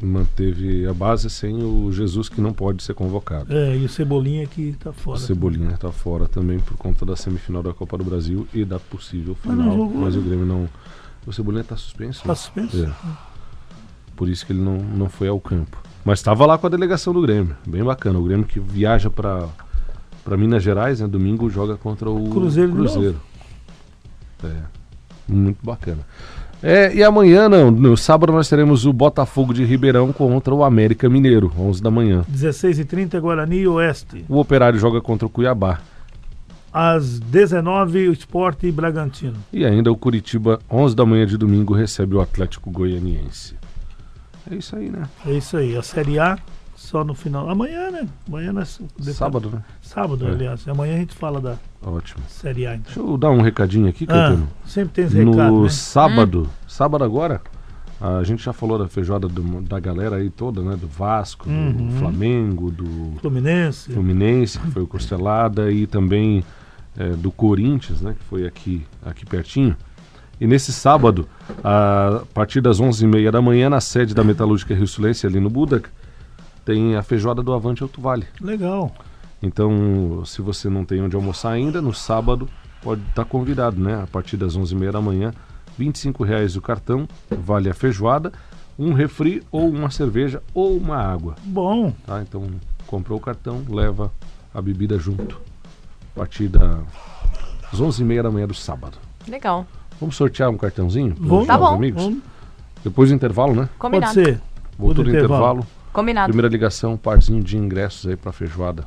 Manteve 0.00 0.86
a 0.86 0.92
base 0.92 1.30
sem 1.30 1.62
o 1.62 1.90
Jesus 1.90 2.28
que 2.28 2.40
não 2.40 2.52
pode 2.52 2.82
ser 2.82 2.94
convocado. 2.94 3.52
É, 3.52 3.76
e 3.76 3.84
o 3.84 3.88
Cebolinha 3.88 4.46
que 4.46 4.72
tá 4.78 4.90
O 4.90 4.92
fora. 4.92 5.18
Cebolinha 5.18 5.70
está 5.70 5.90
fora 5.90 6.28
também 6.28 6.58
por 6.58 6.76
conta 6.76 7.06
da 7.06 7.16
semifinal 7.16 7.62
da 7.62 7.72
Copa 7.72 7.96
do 7.96 8.04
Brasil 8.04 8.46
e 8.52 8.64
da 8.64 8.78
possível 8.78 9.36
Mas 9.44 9.56
final. 9.56 9.74
jogou, 9.76 9.94
Mas 10.02 10.14
o 10.14 10.20
né? 10.20 10.26
Grêmio 10.26 10.46
não. 10.46 10.68
O 11.26 11.32
Cebolinha 11.32 11.62
está 11.62 11.76
suspenso. 11.76 12.22
Tá 12.22 12.28
né? 12.28 12.34
suspenso? 12.34 12.84
É. 12.84 12.92
Por 14.14 14.28
isso 14.28 14.44
que 14.44 14.52
ele 14.52 14.60
não, 14.60 14.76
não 14.76 15.08
foi 15.08 15.28
ao 15.28 15.40
campo. 15.40 15.78
Mas 16.06 16.20
estava 16.20 16.46
lá 16.46 16.56
com 16.56 16.68
a 16.68 16.70
delegação 16.70 17.12
do 17.12 17.20
Grêmio. 17.20 17.56
Bem 17.66 17.82
bacana. 17.82 18.16
O 18.16 18.22
Grêmio 18.22 18.46
que 18.46 18.60
viaja 18.60 19.10
para 19.10 19.48
para 20.22 20.36
Minas 20.36 20.62
Gerais, 20.62 21.00
né? 21.00 21.08
Domingo 21.08 21.50
joga 21.50 21.76
contra 21.76 22.08
o 22.08 22.30
Cruzeiro 22.30 22.72
Cruzeiro. 22.72 23.20
É. 24.44 24.52
Muito 25.28 25.58
bacana. 25.64 26.06
É, 26.62 26.94
e 26.94 27.02
amanhã, 27.02 27.48
não, 27.48 27.72
no 27.72 27.96
sábado 27.96 28.32
nós 28.32 28.48
teremos 28.48 28.86
o 28.86 28.92
Botafogo 28.92 29.52
de 29.52 29.64
Ribeirão 29.64 30.12
contra 30.12 30.54
o 30.54 30.62
América 30.62 31.08
Mineiro, 31.08 31.52
11 31.58 31.82
da 31.82 31.90
manhã. 31.90 32.24
16h30, 32.32 33.20
Guarani 33.20 33.58
e 33.58 33.68
Oeste. 33.68 34.24
O 34.28 34.38
Operário 34.38 34.78
joga 34.78 35.00
contra 35.00 35.26
o 35.26 35.30
Cuiabá. 35.30 35.80
Às 36.72 37.18
19 37.18 38.08
o 38.08 38.12
Esporte 38.12 38.68
e 38.68 38.72
Bragantino. 38.72 39.36
E 39.52 39.64
ainda 39.64 39.90
o 39.90 39.96
Curitiba, 39.96 40.60
11 40.70 40.94
da 40.94 41.04
manhã 41.04 41.26
de 41.26 41.36
domingo, 41.36 41.74
recebe 41.74 42.14
o 42.14 42.20
Atlético 42.20 42.70
Goianiense. 42.70 43.56
É 44.50 44.54
isso 44.54 44.76
aí, 44.76 44.90
né? 44.90 45.08
É 45.26 45.32
isso 45.32 45.56
aí. 45.56 45.76
A 45.76 45.82
Série 45.82 46.18
A 46.18 46.38
só 46.74 47.02
no 47.02 47.14
final. 47.14 47.48
Amanhã, 47.48 47.90
né? 47.90 48.08
Amanhã 48.28 48.52
nós. 48.52 48.78
depois- 48.96 49.16
Sábado, 49.16 49.50
né? 49.50 49.62
Sábado, 49.82 50.26
É. 50.26 50.30
aliás. 50.30 50.68
Amanhã 50.68 50.94
a 50.94 50.98
gente 50.98 51.14
fala 51.14 51.40
da 51.40 51.56
Ótimo. 51.82 52.22
Série 52.28 52.66
A, 52.66 52.74
então. 52.74 52.84
Deixa 52.94 53.00
eu 53.00 53.16
dar 53.16 53.30
um 53.30 53.40
recadinho 53.40 53.88
aqui, 53.88 54.04
Ah, 54.04 54.12
Caetano. 54.12 54.48
sempre 54.64 54.94
tem 54.94 55.04
esse 55.06 55.16
no 55.24 55.32
recado, 55.32 55.62
né? 55.62 55.68
sábado, 55.68 56.48
sábado 56.68 57.02
agora, 57.04 57.40
a 58.00 58.22
gente 58.24 58.44
já 58.44 58.52
falou 58.52 58.78
da 58.78 58.86
feijoada 58.88 59.26
do- 59.26 59.62
da 59.62 59.80
galera 59.80 60.16
aí 60.16 60.28
toda, 60.30 60.60
né? 60.62 60.76
Do 60.76 60.86
Vasco, 60.86 61.48
Uhum. 61.48 61.72
do 61.72 61.92
Flamengo, 61.98 62.70
do 62.70 63.14
Fluminense. 63.20 63.92
Fluminense, 63.92 64.58
que 64.58 64.70
foi 64.70 64.82
o 64.82 64.86
Costelada, 64.86 65.70
e 65.72 65.86
também 65.86 66.44
é, 66.98 67.10
do 67.10 67.30
Corinthians, 67.30 68.00
né? 68.00 68.14
Que 68.18 68.24
foi 68.24 68.46
aqui, 68.46 68.82
aqui 69.04 69.26
pertinho. 69.26 69.76
E 70.40 70.46
nesse 70.46 70.72
sábado, 70.72 71.26
a 71.64 72.22
partir 72.34 72.60
das 72.60 72.80
11h30 72.80 73.30
da 73.30 73.40
manhã, 73.40 73.70
na 73.70 73.80
sede 73.80 74.14
da 74.14 74.22
Metalúrgica 74.22 74.74
Rio 74.74 74.86
Sulense, 74.86 75.26
ali 75.26 75.40
no 75.40 75.48
Budak, 75.48 75.88
tem 76.64 76.94
a 76.96 77.02
feijoada 77.02 77.42
do 77.42 77.52
Avante 77.54 77.82
Alto 77.82 78.00
Vale. 78.00 78.26
Legal. 78.40 78.92
Então, 79.42 80.22
se 80.26 80.42
você 80.42 80.68
não 80.68 80.84
tem 80.84 81.00
onde 81.02 81.16
almoçar 81.16 81.52
ainda, 81.52 81.80
no 81.80 81.94
sábado 81.94 82.48
pode 82.82 83.00
estar 83.08 83.24
convidado, 83.24 83.80
né? 83.80 84.02
A 84.02 84.06
partir 84.06 84.36
das 84.36 84.56
11h30 84.56 84.92
da 84.92 85.00
manhã, 85.00 85.32
25 85.78 86.24
reais 86.24 86.56
o 86.56 86.60
cartão, 86.60 87.08
vale 87.30 87.70
a 87.70 87.74
feijoada, 87.74 88.32
um 88.78 88.92
refri 88.92 89.42
ou 89.50 89.68
uma 89.70 89.90
cerveja 89.90 90.42
ou 90.52 90.76
uma 90.76 90.96
água, 90.96 91.34
Bom. 91.44 91.92
tá? 92.06 92.20
Então, 92.22 92.46
comprou 92.86 93.18
o 93.18 93.20
cartão, 93.20 93.62
leva 93.68 94.12
a 94.52 94.60
bebida 94.60 94.98
junto. 94.98 95.40
a 96.14 96.18
partir 96.18 96.48
da- 96.48 96.80
das 97.70 97.78
11h30 97.78 98.22
da 98.22 98.30
manhã 98.30 98.46
do 98.46 98.54
sábado. 98.54 98.96
Legal. 99.28 99.66
Vamos 100.00 100.16
sortear 100.16 100.50
um 100.50 100.56
cartãozinho? 100.56 101.14
Vamos. 101.18 101.46
Tá 101.46 101.54
nossos 101.56 101.70
bom. 101.70 101.76
amigos? 101.76 102.02
Vamos- 102.04 102.18
Depois 102.84 103.08
do 103.10 103.14
intervalo, 103.14 103.54
né? 103.54 103.68
Combinado. 103.78 104.14
Pode 104.14 104.26
ser. 104.26 104.40
Voltou 104.78 105.04
do 105.04 105.10
intervalo. 105.10 105.34
intervalo. 105.60 105.66
Combinado. 105.92 106.28
Primeira 106.28 106.48
ligação, 106.48 106.92
um 106.92 106.96
parzinho 106.96 107.42
de 107.42 107.56
ingressos 107.56 108.06
aí 108.08 108.16
pra 108.16 108.30
feijoada. 108.32 108.84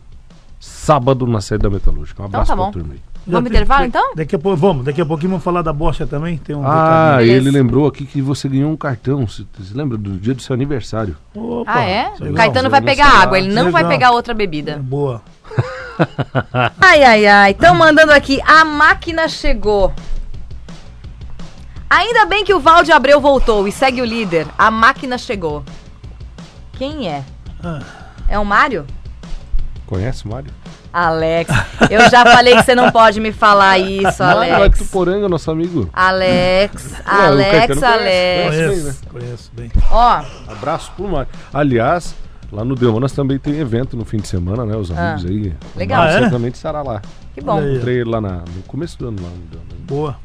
Sábado 0.60 1.26
na 1.26 1.42
sede 1.42 1.64
da 1.64 1.70
Metalúrgica. 1.70 2.22
Um 2.22 2.28
Então 2.28 2.40
abraço 2.42 2.52
tá 2.52 2.56
pra 2.56 2.66
bom. 2.66 2.72
turma 2.72 2.94
aí. 2.94 3.00
Vamos 3.28 3.50
intervalo, 3.50 3.86
então? 3.86 4.14
Daqui 4.16 4.36
a 4.36 4.40
pouco, 4.40 4.58
vamos. 4.58 4.86
Daqui 4.86 5.02
a 5.02 5.06
pouquinho 5.06 5.30
vamos 5.32 5.44
falar 5.44 5.62
da 5.62 5.72
bocha 5.74 6.08
também. 6.08 6.38
Tem 6.38 6.56
um 6.56 6.62
Ah, 6.66 7.18
ele 7.22 7.52
lembrou 7.52 7.86
aqui 7.88 8.06
que 8.06 8.22
você 8.22 8.48
ganhou 8.50 8.72
um 8.72 8.78
cartão. 8.78 9.28
Você 9.28 9.46
você 9.58 9.74
lembra 9.76 9.98
do 9.98 10.12
dia 10.18 10.34
do 10.34 10.42
seu 10.42 10.54
aniversário? 10.54 11.16
Opa, 11.36 11.72
Ah, 11.72 11.84
é? 11.84 12.12
legal. 12.20 12.32
O 12.32 12.34
Caetano 12.34 12.70
vai 12.70 12.82
pegar 12.82 13.08
água, 13.08 13.38
ele 13.38 13.54
não 13.54 13.72
vai 13.72 13.88
pegar 13.88 14.12
outra 14.12 14.34
bebida. 14.34 14.78
Boa. 14.78 15.22
Ai, 16.80 17.04
ai, 17.04 17.26
ai. 17.28 17.52
Estão 17.52 17.76
mandando 17.76 18.12
aqui. 18.14 18.40
A 18.46 18.64
máquina 18.64 19.28
chegou. 19.28 19.92
Ainda 21.90 22.26
bem 22.26 22.46
que 22.46 22.54
o 22.54 22.60
Valde 22.60 22.92
Abreu 22.92 23.20
voltou 23.20 23.68
e 23.68 23.72
segue 23.72 24.02
o 24.02 24.06
líder. 24.06 24.48
A 24.58 24.70
máquina 24.70 25.18
chegou. 25.18 25.64
Quem 26.74 27.08
é? 27.10 27.24
Ah. 27.64 27.80
É 28.28 28.38
o 28.38 28.46
Mário? 28.46 28.86
Conhece, 29.88 30.28
Mário? 30.28 30.52
Alex. 30.94 31.52
Eu 31.90 32.10
já 32.10 32.24
falei 32.24 32.56
que 32.56 32.64
você 32.64 32.76
não 32.76 32.92
pode 32.92 33.20
me 33.20 33.32
falar 33.32 33.78
isso, 33.80 34.22
Mário 34.24 34.44
é 34.44 34.52
Alex. 34.54 34.78
Tuporanga, 34.80 35.28
nosso 35.28 35.50
amigo. 35.52 35.90
Alex, 35.92 36.94
Ué, 36.94 37.00
o 37.08 37.22
Alex, 37.26 37.84
Alex. 37.84 38.50
conhece. 38.50 38.70
Conheço, 38.70 39.02
conheço 39.12 39.52
bem. 39.54 39.72
Ó, 39.92 40.22
Abraço 40.48 40.92
pro 40.96 41.08
Mário. 41.08 41.28
Aliás, 41.54 42.16
lá 42.52 42.64
no 42.64 42.76
Delmanas 42.76 43.12
também 43.12 43.38
tem 43.40 43.60
evento 43.60 43.98
no 43.98 44.06
fim 44.06 44.18
de 44.18 44.28
semana, 44.28 44.64
né? 44.66 44.76
Os 44.78 44.92
amigos 44.92 45.26
aí. 45.26 45.54
Ah, 45.60 45.66
legal. 45.78 46.00
O 46.02 46.04
Mário 46.04 46.16
Ah, 46.16 46.20
é? 46.20 46.24
certamente 46.24 46.56
estará 46.56 46.82
lá. 46.84 47.02
que 47.34 47.42
bom. 47.42 47.60
Aí. 47.60 47.76
Ele 47.76 48.04
lá 48.04 48.22
na- 48.22 48.38
no 48.56 48.64
começo 48.68 48.98
do 48.98 49.08
ano. 49.08 49.18
Lá 49.22 49.30
no. 49.30 49.76
Boa. 49.86 50.18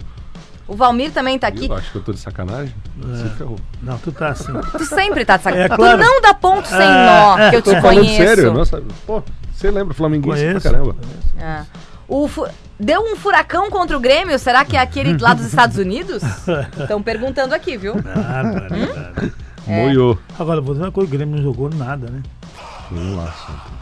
O 0.66 0.75
Valmir 0.75 1.11
também 1.12 1.38
tá 1.38 1.47
aqui. 1.49 1.66
Eu 1.66 1.75
acho 1.75 1.90
que 1.92 1.99
eu 1.99 2.02
tô 2.02 2.12
de 2.12 2.18
sacanagem. 2.18 2.75
Se 3.16 3.28
ferrou. 3.37 3.59
Não, 3.83 3.99
tu 3.99 4.11
tá 4.12 4.28
assim. 4.28 4.52
Tu 4.78 4.85
sempre 4.87 5.25
tá 5.25 5.37
de 5.37 5.42
sacanagem. 5.42 5.73
É, 5.73 5.76
claro. 5.76 5.99
Tu 5.99 6.04
não 6.04 6.21
dá 6.23 6.33
ponto 6.35 6.66
sem 6.66 6.78
É, 6.78 7.06
nó, 7.06 7.38
é, 7.38 7.50
que 7.50 7.56
eu 7.56 7.62
Tô 7.62 7.75
te 7.75 7.80
conheço. 7.83 8.16
sério. 8.16 8.52
Nossa, 8.52 8.83
pô, 9.06 9.23
você 9.52 9.71
lembra 9.71 9.92
flamenguista 9.94 10.52
pra 10.52 10.61
caramba. 10.61 10.97
É. 11.38 11.61
O 12.09 12.26
fu- 12.28 12.47
Deu 12.80 13.00
um 13.02 13.14
furacão 13.14 13.71
contra 13.71 13.97
o 13.97 14.00
Grêmio? 14.00 14.37
Será 14.38 14.64
que 14.64 14.76
é 14.76 14.80
aquele 14.80 15.16
lá 15.18 15.33
dos 15.35 15.47
Estados 15.47 15.76
Unidos? 15.78 16.23
Estão 16.80 17.00
perguntando 17.02 17.54
aqui, 17.54 17.76
viu? 17.76 17.94
Nada, 17.97 18.68
nada. 18.68 19.33
É. 19.68 19.83
Moiou. 19.85 20.18
Agora, 20.38 20.61
vou 20.61 20.75
dizer 20.75 20.87
uma 20.87 20.92
coisa: 20.92 21.09
o 21.09 21.12
Grêmio 21.12 21.37
não 21.37 21.42
jogou 21.42 21.71
nada, 21.71 22.11
né? 22.11 22.21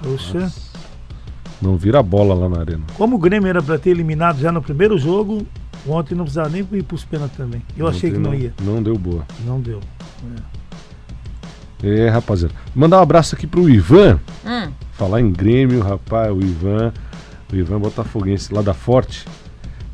Poxa. 0.03 0.51
Não 1.61 1.77
vira 1.77 2.01
a 2.01 2.03
bola 2.03 2.35
lá 2.35 2.49
na 2.49 2.61
arena. 2.61 2.83
Como 2.97 3.17
o 3.17 3.19
Grêmio 3.19 3.49
era 3.49 3.63
pra 3.63 3.79
ter 3.79 3.91
eliminado 3.91 4.39
já 4.41 4.51
no 4.51 4.61
primeiro 4.61 4.99
jogo, 4.99 5.47
ontem 5.87 6.15
não 6.15 6.25
precisava 6.25 6.49
nem 6.49 6.67
ir 6.73 6.83
pros 6.83 7.05
pênaltis 7.05 7.37
também. 7.37 7.63
Eu 7.77 7.87
achei 7.87 8.11
que 8.11 8.17
Ontem 8.17 8.29
não 8.29 8.35
ia. 8.35 8.55
Não 8.63 8.83
deu 8.83 8.97
boa. 8.97 9.25
Não 9.45 9.61
deu. 9.61 9.81
É, 11.83 12.09
rapaziada. 12.09 12.55
Mandar 12.75 12.99
um 12.99 13.03
abraço 13.03 13.35
aqui 13.35 13.47
pro 13.47 13.69
Ivan. 13.69 14.21
Hum. 14.47 14.71
Falar 14.93 15.21
em 15.21 15.31
Grêmio, 15.33 15.81
rapaz, 15.81 16.31
o 16.31 16.41
Ivan. 16.41 16.93
O 17.53 17.57
Ivan 17.57 17.81
Botafoguense 17.81 18.55
lá 18.55 18.63
da 18.63 18.73
Forte. 18.73 19.27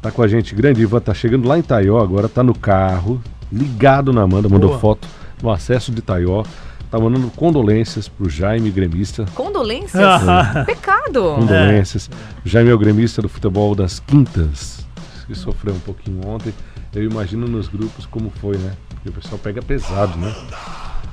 Tá 0.03 0.11
com 0.11 0.23
a 0.23 0.29
gente. 0.29 0.55
Grande 0.55 0.83
Ivan, 0.83 1.01
tá 1.01 1.15
chegando 1.15 1.49
lá 1.49 1.59
em 1.59 1.63
Taió 1.63 1.99
agora, 1.99 2.29
tá 2.29 2.43
no 2.43 2.55
carro, 2.55 3.21
ligado 3.51 4.13
na 4.13 4.23
Amanda, 4.23 4.49
mandou 4.49 4.71
Boa. 4.71 4.81
foto 4.81 5.09
no 5.43 5.51
acesso 5.51 5.91
de 5.91 6.03
Taió. 6.03 6.45
Tá 6.91 6.99
mandando 6.99 7.31
condolências 7.31 8.09
pro 8.09 8.31
Jaime, 8.31 8.71
gremista. 8.71 9.27
Condolências? 9.35 10.03
Ah, 10.03 10.63
Pecado. 10.65 11.35
Condolências. 11.37 12.09
Jaime 12.45 12.71
é 12.71 12.75
o 12.75 12.79
gremista 12.79 13.21
do 13.21 13.29
futebol 13.29 13.75
das 13.75 14.01
quintas, 14.01 14.87
que 15.29 15.35
sofreu 15.35 15.75
um 15.75 15.79
pouquinho 15.81 16.27
ontem. 16.27 16.53
Eu 16.95 17.05
imagino 17.05 17.47
nos 17.47 17.69
grupos 17.69 18.07
como 18.07 18.31
foi, 18.41 18.57
né? 18.57 18.73
Porque 18.89 19.11
o 19.11 19.13
pessoal 19.13 19.39
pega 19.39 19.63
pesado, 19.63 20.19
né? 20.19 20.35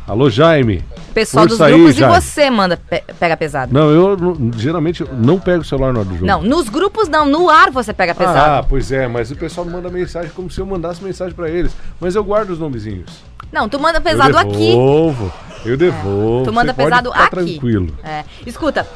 Alô, 0.07 0.29
Jaime. 0.29 0.83
Pessoal 1.13 1.45
dos 1.47 1.59
aí, 1.59 1.73
grupos 1.73 1.95
e 1.95 1.99
Jaime. 1.99 2.21
você 2.21 2.49
manda 2.49 2.77
pe- 2.77 3.03
pega 3.19 3.35
pesado. 3.35 3.73
Não, 3.73 3.89
eu 3.89 4.17
geralmente 4.55 5.01
eu 5.01 5.09
não 5.13 5.39
pego 5.39 5.61
o 5.63 5.65
celular 5.65 5.91
na 5.91 5.99
hora 5.99 6.07
do 6.07 6.13
jogo. 6.15 6.25
Não, 6.27 6.41
nos 6.41 6.69
grupos 6.69 7.07
não, 7.09 7.25
no 7.25 7.49
ar 7.49 7.71
você 7.71 7.91
pega 7.91 8.11
Ah, 8.13 8.15
pesado. 8.15 8.67
pois 8.69 8.91
é, 8.91 9.07
mas 9.07 9.31
o 9.31 9.35
pessoal 9.35 9.65
manda 9.67 9.89
mensagem 9.89 10.31
como 10.35 10.49
se 10.49 10.59
eu 10.61 10.65
mandasse 10.65 11.03
mensagem 11.03 11.33
pra 11.33 11.49
eles. 11.49 11.75
Mas 11.99 12.15
eu 12.15 12.23
guardo 12.23 12.51
os 12.51 12.59
nomezinhos. 12.59 13.09
Não, 13.51 13.67
tu 13.67 13.79
manda 13.79 13.99
pesado 13.99 14.31
eu 14.35 14.37
aqui. 14.39 14.67
devolvo, 14.69 15.33
Eu 15.65 15.75
devolvo. 15.77 16.45
Tu 16.45 16.53
manda 16.53 16.73
pesado 16.73 17.11
aqui. 17.11 17.29
tranquilo. 17.31 17.87
É. 18.03 18.23
Escuta. 18.45 18.87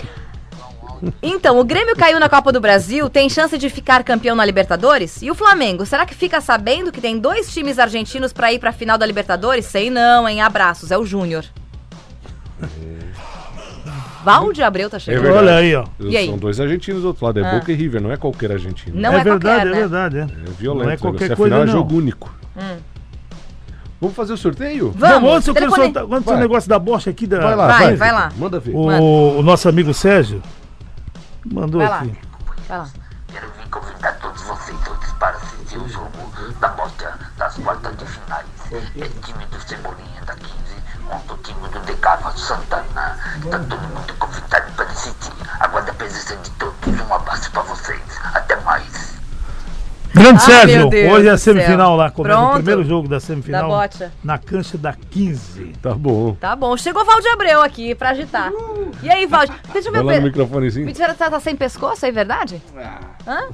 Então, 1.21 1.59
o 1.59 1.63
Grêmio 1.63 1.95
caiu 1.95 2.19
na 2.19 2.27
Copa 2.29 2.51
do 2.51 2.59
Brasil, 2.59 3.09
tem 3.09 3.29
chance 3.29 3.57
de 3.57 3.69
ficar 3.69 4.03
campeão 4.03 4.35
na 4.35 4.43
Libertadores? 4.45 5.21
E 5.21 5.29
o 5.31 5.35
Flamengo, 5.35 5.85
será 5.85 6.05
que 6.05 6.13
fica 6.15 6.41
sabendo 6.41 6.91
que 6.91 6.99
tem 7.01 7.17
dois 7.17 7.51
times 7.53 7.79
argentinos 7.79 8.33
pra 8.33 8.51
ir 8.51 8.59
pra 8.59 8.71
final 8.71 8.97
da 8.97 9.05
Libertadores? 9.05 9.65
Sei 9.65 9.89
não, 9.89 10.27
hein? 10.27 10.41
Abraços, 10.41 10.91
é 10.91 10.97
o 10.97 11.05
Júnior. 11.05 11.45
Valde 14.23 14.61
Abreu 14.61 14.89
tá 14.89 14.99
chegando. 14.99 15.27
É. 15.27 15.31
Olha 15.31 15.55
aí, 15.55 15.73
ó. 15.75 15.85
E 15.99 16.17
aí? 16.17 16.27
São 16.27 16.37
dois 16.37 16.59
argentinos 16.59 17.01
do 17.01 17.07
outro 17.07 17.25
lado. 17.25 17.39
É 17.39 17.43
Ah. 17.47 17.51
Boca 17.53 17.71
e 17.71 17.75
River, 17.75 18.01
não 18.01 18.11
é 18.11 18.17
qualquer 18.17 18.51
argentino. 18.51 18.99
Não 18.99 19.13
é, 19.13 19.21
é, 19.21 19.23
verdade, 19.23 19.41
qualquer, 19.41 19.67
é 19.67 19.69
né? 19.71 19.79
verdade. 19.79 20.17
É. 20.17 20.21
É 20.21 20.51
violento. 20.57 20.85
Não 20.85 20.91
é 20.91 20.97
qualquer 20.97 21.35
coisa, 21.35 21.55
Afinal, 21.55 21.61
é 21.61 21.65
não. 21.65 21.73
jogo 21.73 21.95
único. 21.95 22.35
Hum. 22.57 22.77
Vamos 24.01 24.15
fazer 24.15 24.33
o 24.33 24.37
sorteio? 24.37 24.93
Vamos, 24.95 25.31
antes 25.33 25.47
eu 25.47 25.53
quero 25.53 25.75
soltar, 25.75 26.03
antes 26.09 26.31
o 26.31 26.37
negócio 26.37 26.69
da 26.69 26.79
bocha 26.79 27.09
aqui 27.09 27.27
da. 27.27 27.39
Vai 27.39 27.55
lá, 27.55 27.67
Vai, 27.67 27.79
vai. 27.87 27.95
vai 27.95 28.11
lá. 28.11 28.31
Manda 28.37 28.59
ver. 28.59 28.73
O, 28.73 29.39
o 29.39 29.41
nosso 29.41 29.67
amigo 29.67 29.93
Sérgio 29.93 30.41
mandou 31.45 31.81
Vai 31.81 31.89
lá. 31.89 31.99
aqui. 31.99 32.19
Vai 32.67 32.77
lá. 32.79 32.89
Quero 33.27 33.51
vir 33.51 33.69
convidar 33.69 34.13
todos 34.13 34.41
vocês 34.41 34.77
todos 34.83 35.11
para 35.13 35.37
assistir 35.37 35.77
o 35.77 35.87
jogo 35.87 36.09
da 36.59 36.67
bosta 36.69 37.19
das 37.37 37.55
quartas 37.57 37.97
de 37.97 38.05
finais. 38.05 38.45
Esse 38.95 39.19
time 39.21 39.45
do 39.45 39.61
Cebolinha 39.61 40.21
da 40.25 40.35
15 40.35 40.53
contra 41.07 41.33
o 41.33 41.37
time 41.37 41.67
do 41.69 41.79
De 41.81 41.93
Carlos 41.95 42.41
Santana. 42.41 43.17
Está 43.43 43.59
todo 43.59 43.79
mundo 43.81 44.13
convidado 44.17 44.71
para 44.73 44.85
assistir. 44.85 45.31
Aguardo 45.59 45.91
a 45.91 45.93
presença 45.93 46.35
de 46.37 46.49
todos. 46.51 46.75
Um 46.87 47.13
abraço 47.13 47.51
para 47.51 47.61
vocês. 47.63 48.01
Até 48.33 48.55
mais. 48.61 49.18
Grande 50.13 50.37
Ah, 50.37 50.39
Sérgio, 50.39 50.87
hoje 51.11 51.27
é 51.27 51.31
a 51.31 51.37
semifinal 51.37 51.89
céu. 51.89 51.95
lá, 51.95 52.11
como 52.11 52.27
é 52.27 52.35
o 52.35 52.53
primeiro 52.55 52.83
jogo 52.83 53.07
da 53.07 53.19
semifinal. 53.19 53.69
Da. 53.69 54.09
Na 54.23 54.37
cancha 54.37 54.77
da 54.77 54.93
15. 54.93 55.73
Tá 55.81 55.93
bom. 55.93 56.35
Tá 56.35 56.55
bom, 56.55 56.75
chegou 56.77 57.03
o 57.03 57.05
Valde 57.05 57.27
Abreu 57.27 57.61
aqui 57.61 57.93
pra 57.93 58.09
agitar. 58.09 58.51
E 59.03 59.09
aí, 59.09 59.25
Valde? 59.27 59.51
Deixa 59.71 59.89
eu 59.89 59.93
ver. 59.93 60.03
Vai 60.03 60.15
lá 60.15 60.21
no 60.21 60.25
Me 60.25 60.29
microfonezinho. 60.29 60.87
disseram 60.87 61.13
que 61.13 61.19
tá, 61.19 61.29
tá 61.29 61.39
sem 61.39 61.55
pescoço, 61.55 62.05
é 62.05 62.11
verdade? 62.11 62.61
Hã? 63.27 63.49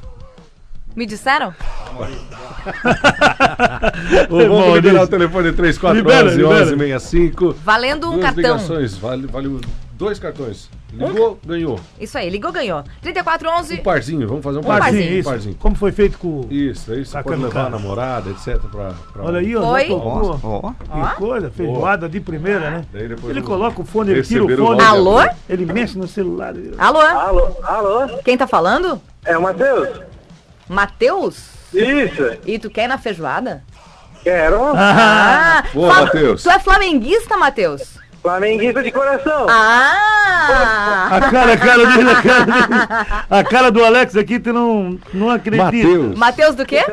Me 0.95 1.05
disseram? 1.05 1.53
Vamos 4.29 4.75
liberar 4.75 5.03
o 5.03 5.07
telefone 5.07 5.51
3411 5.51 5.97
Libera, 5.97 6.31
libera. 6.31 6.65
1165. 6.75 7.55
Valendo 7.63 8.07
um 8.07 8.11
Duas 8.13 8.23
cartão. 8.23 8.41
ligações, 8.55 8.97
vale, 8.97 9.27
vale 9.27 9.59
dois 9.97 10.19
cartões. 10.19 10.69
Ligou, 10.93 11.37
ganhou. 11.45 11.79
Isso 11.99 12.17
aí, 12.17 12.29
ligou, 12.29 12.51
ganhou. 12.53 12.83
3411. 13.01 13.73
Um 13.79 13.83
parzinho, 13.83 14.27
vamos 14.27 14.43
fazer 14.43 14.57
um, 14.57 14.61
Um 14.61 14.63
parzinho. 14.63 14.93
parzinho. 14.93 15.19
Isso. 15.19 15.29
parzinho. 15.29 15.55
Como 15.55 15.75
foi 15.75 15.91
feito 15.91 16.17
com. 16.17 16.45
Isso, 16.49 16.91
aí 16.91 17.03
você 17.05 17.11
Sacando 17.11 17.41
pode 17.41 17.43
levar 17.55 17.65
a 17.67 17.69
namorada, 17.69 18.29
etc. 18.29 18.57
Pra, 18.71 18.93
pra- 19.11 19.23
Olha 19.23 19.39
aí, 19.39 19.55
ó. 19.55 19.61
Foi? 19.71 19.85
tocou. 19.87 20.39
Ó, 20.43 20.71
Que 20.71 21.15
coisa, 21.17 21.49
feijoada 21.51 22.07
de 22.07 22.19
primeira, 22.21 22.69
né? 22.71 22.85
Daí 22.93 23.07
depois 23.09 23.29
Ele 23.29 23.39
eu- 23.39 23.43
coloca 23.43 23.81
o 23.81 23.85
fone, 23.85 24.11
ele 24.11 24.23
tira 24.23 24.45
o 24.45 24.57
fone. 24.57 24.81
Alô? 24.81 25.17
Ele 25.49 25.65
mexe 25.65 25.97
no 25.97 26.07
celular. 26.07 26.55
ele- 26.55 26.75
Alô? 26.77 26.99
Alô, 27.01 27.57
alô, 27.63 28.17
Quem 28.23 28.37
tá 28.37 28.47
falando? 28.47 29.01
é 29.25 29.37
o 29.37 29.41
Matheus? 29.41 29.89
Matheus? 30.69 31.55
Isso, 31.73 32.37
E 32.45 32.57
tu 32.57 32.69
quer 32.69 32.85
ir 32.85 32.87
na 32.87 32.97
feijoada? 32.97 33.63
quero. 34.23 34.59
Ah! 34.75 35.63
Boa, 35.73 35.93
Fla- 35.93 36.05
Matheus. 36.05 36.41
Tu 36.43 36.49
é 36.49 36.59
flamenguista, 36.59 37.37
Matheus? 37.37 37.99
Flamenguista 38.25 38.81
de 38.81 38.91
coração. 38.91 39.45
Ah! 39.47 41.09
A 41.11 41.21
cara, 41.29 41.53
a 41.53 41.57
cara 41.57 41.85
dele, 41.85 42.09
a 42.09 42.21
cara 42.23 42.45
dele. 42.45 43.25
A 43.29 43.43
cara 43.43 43.69
do 43.69 43.85
Alex 43.85 44.17
aqui, 44.17 44.39
tu 44.39 44.51
não, 44.51 44.97
não 45.13 45.29
acredita. 45.29 45.65
Matheus. 45.65 46.17
Matheus 46.17 46.55
do 46.55 46.65
quê? 46.65 46.83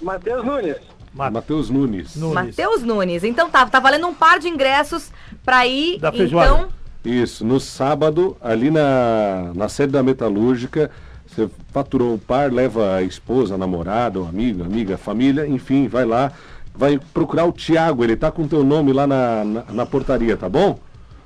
Matheus 0.00 0.44
Nunes. 0.44 0.76
Matheus 1.12 1.68
Nunes. 1.68 2.14
Nunes. 2.14 2.34
Matheus 2.34 2.82
Nunes. 2.84 3.24
Então 3.24 3.50
tá, 3.50 3.66
tá 3.66 3.80
valendo 3.80 4.06
um 4.06 4.14
par 4.14 4.38
de 4.38 4.46
ingressos 4.46 5.10
pra 5.44 5.66
ir. 5.66 5.98
Da 5.98 6.12
feijoada. 6.12 6.48
Então, 6.48 6.68
Isso, 7.04 7.44
no 7.44 7.58
sábado, 7.58 8.36
ali 8.40 8.70
na, 8.70 9.50
na 9.56 9.68
sede 9.68 9.92
da 9.92 10.02
Metalúrgica, 10.04 10.92
você 11.26 11.50
faturou 11.72 12.14
um 12.14 12.18
par, 12.18 12.52
leva 12.52 12.94
a 12.94 13.02
esposa, 13.02 13.56
a 13.56 13.58
namorada, 13.58 14.20
o 14.20 14.28
amigo, 14.28 14.62
amiga, 14.62 14.96
família, 14.96 15.44
enfim, 15.44 15.88
vai 15.88 16.04
lá, 16.04 16.30
vai 16.78 17.00
procurar 17.12 17.44
o 17.44 17.52
Tiago, 17.52 18.04
ele 18.04 18.14
tá 18.14 18.30
com 18.30 18.46
teu 18.46 18.62
nome 18.62 18.92
lá 18.92 19.04
na, 19.04 19.44
na, 19.44 19.64
na 19.68 19.86
portaria, 19.86 20.36
tá 20.36 20.48
bom? 20.48 20.78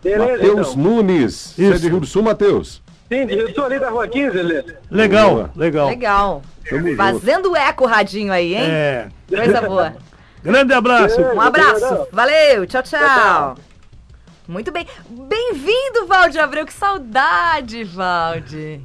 Beleza, 0.02 0.32
Matheus 0.32 0.68
então. 0.70 0.82
Nunes, 0.82 1.54
você 1.54 1.72
é 1.72 1.76
de 1.76 1.88
Rio 1.88 2.00
do 2.00 2.06
Sul, 2.06 2.22
Matheus? 2.22 2.82
Sim, 3.08 3.26
eu 3.28 3.54
sou 3.54 3.66
ali 3.66 3.78
da 3.78 3.90
rua 3.90 4.08
15, 4.08 4.42
Lê. 4.42 4.64
Legal, 4.90 5.34
Boa. 5.34 5.50
legal. 5.54 5.88
legal. 5.88 6.42
Tamo 6.68 6.88
junto. 6.88 6.96
Fazendo 6.96 7.54
eco 7.54 7.84
o 7.84 7.86
radinho 7.86 8.32
aí, 8.32 8.54
hein? 8.54 8.64
É. 8.64 9.08
Coisa 9.28 9.60
boa. 9.60 9.94
Grande 10.42 10.72
abraço. 10.72 11.20
Um 11.20 11.40
abraço. 11.40 12.08
Valeu. 12.10 12.66
Tchau, 12.66 12.82
tchau. 12.82 13.56
Muito 14.48 14.72
bem. 14.72 14.86
Bem-vindo, 15.08 16.06
Valde 16.06 16.38
Abreu. 16.38 16.64
Que 16.64 16.72
saudade, 16.72 17.84
Valde. 17.84 18.80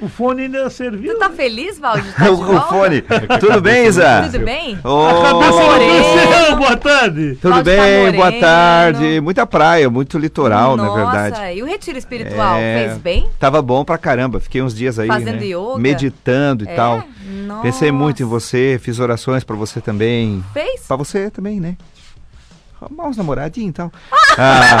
O 0.00 0.08
fone 0.08 0.42
ainda 0.42 0.68
serviu. 0.70 1.14
Tu 1.14 1.18
tá 1.18 1.30
feliz, 1.30 1.78
Valde? 1.78 2.02
de 2.02 2.12
tá 2.14 2.30
o, 2.30 2.60
fone. 2.68 3.02
Tudo 3.38 3.60
bem, 3.60 3.86
Isa? 3.86 4.22
Tudo 4.30 4.44
bem? 4.44 4.78
Ô, 4.84 5.22
Cabeça 5.22 5.52
Moreno. 5.52 6.50
do 6.50 6.56
boa 6.56 6.76
tarde. 6.76 7.38
Tudo 7.40 7.50
Valde 7.54 7.70
tá 7.70 7.82
bem, 7.82 8.12
boa 8.12 8.24
moreno. 8.26 8.40
tarde. 8.40 9.20
Muita 9.20 9.46
praia, 9.46 9.90
muito 9.90 10.18
litoral, 10.18 10.76
na 10.76 10.88
verdade. 10.94 11.30
Nossa, 11.30 11.52
e 11.52 11.62
o 11.62 11.66
retiro 11.66 11.98
espiritual 11.98 12.56
É, 12.56 12.86
fez 12.88 12.98
bem? 12.98 13.28
Tava 13.38 13.60
bom 13.62 13.84
pra 13.84 13.98
caramba. 13.98 14.40
Fiquei 14.40 14.62
uns 14.62 14.74
dias 14.74 14.98
aí, 14.98 15.08
Fazendo 15.08 15.40
né, 15.40 15.46
yoga? 15.46 15.78
meditando 15.78 16.64
e 16.64 16.68
É? 16.68 16.74
tal. 16.74 17.02
Nossa. 17.46 17.62
Pensei 17.62 17.92
muito 17.92 18.22
em 18.22 18.26
você, 18.26 18.78
fiz 18.82 18.98
orações 18.98 19.44
pra 19.44 19.54
você 19.56 19.80
também. 19.80 20.44
Fez? 20.52 20.82
Pra 20.86 20.96
você 20.96 21.30
também, 21.30 21.60
né? 21.60 21.76
Arrumar 22.80 23.08
uns 23.08 23.16
namoradinhos 23.16 23.70
e 23.70 23.72
tal. 23.72 23.92
Ah, 24.38 24.78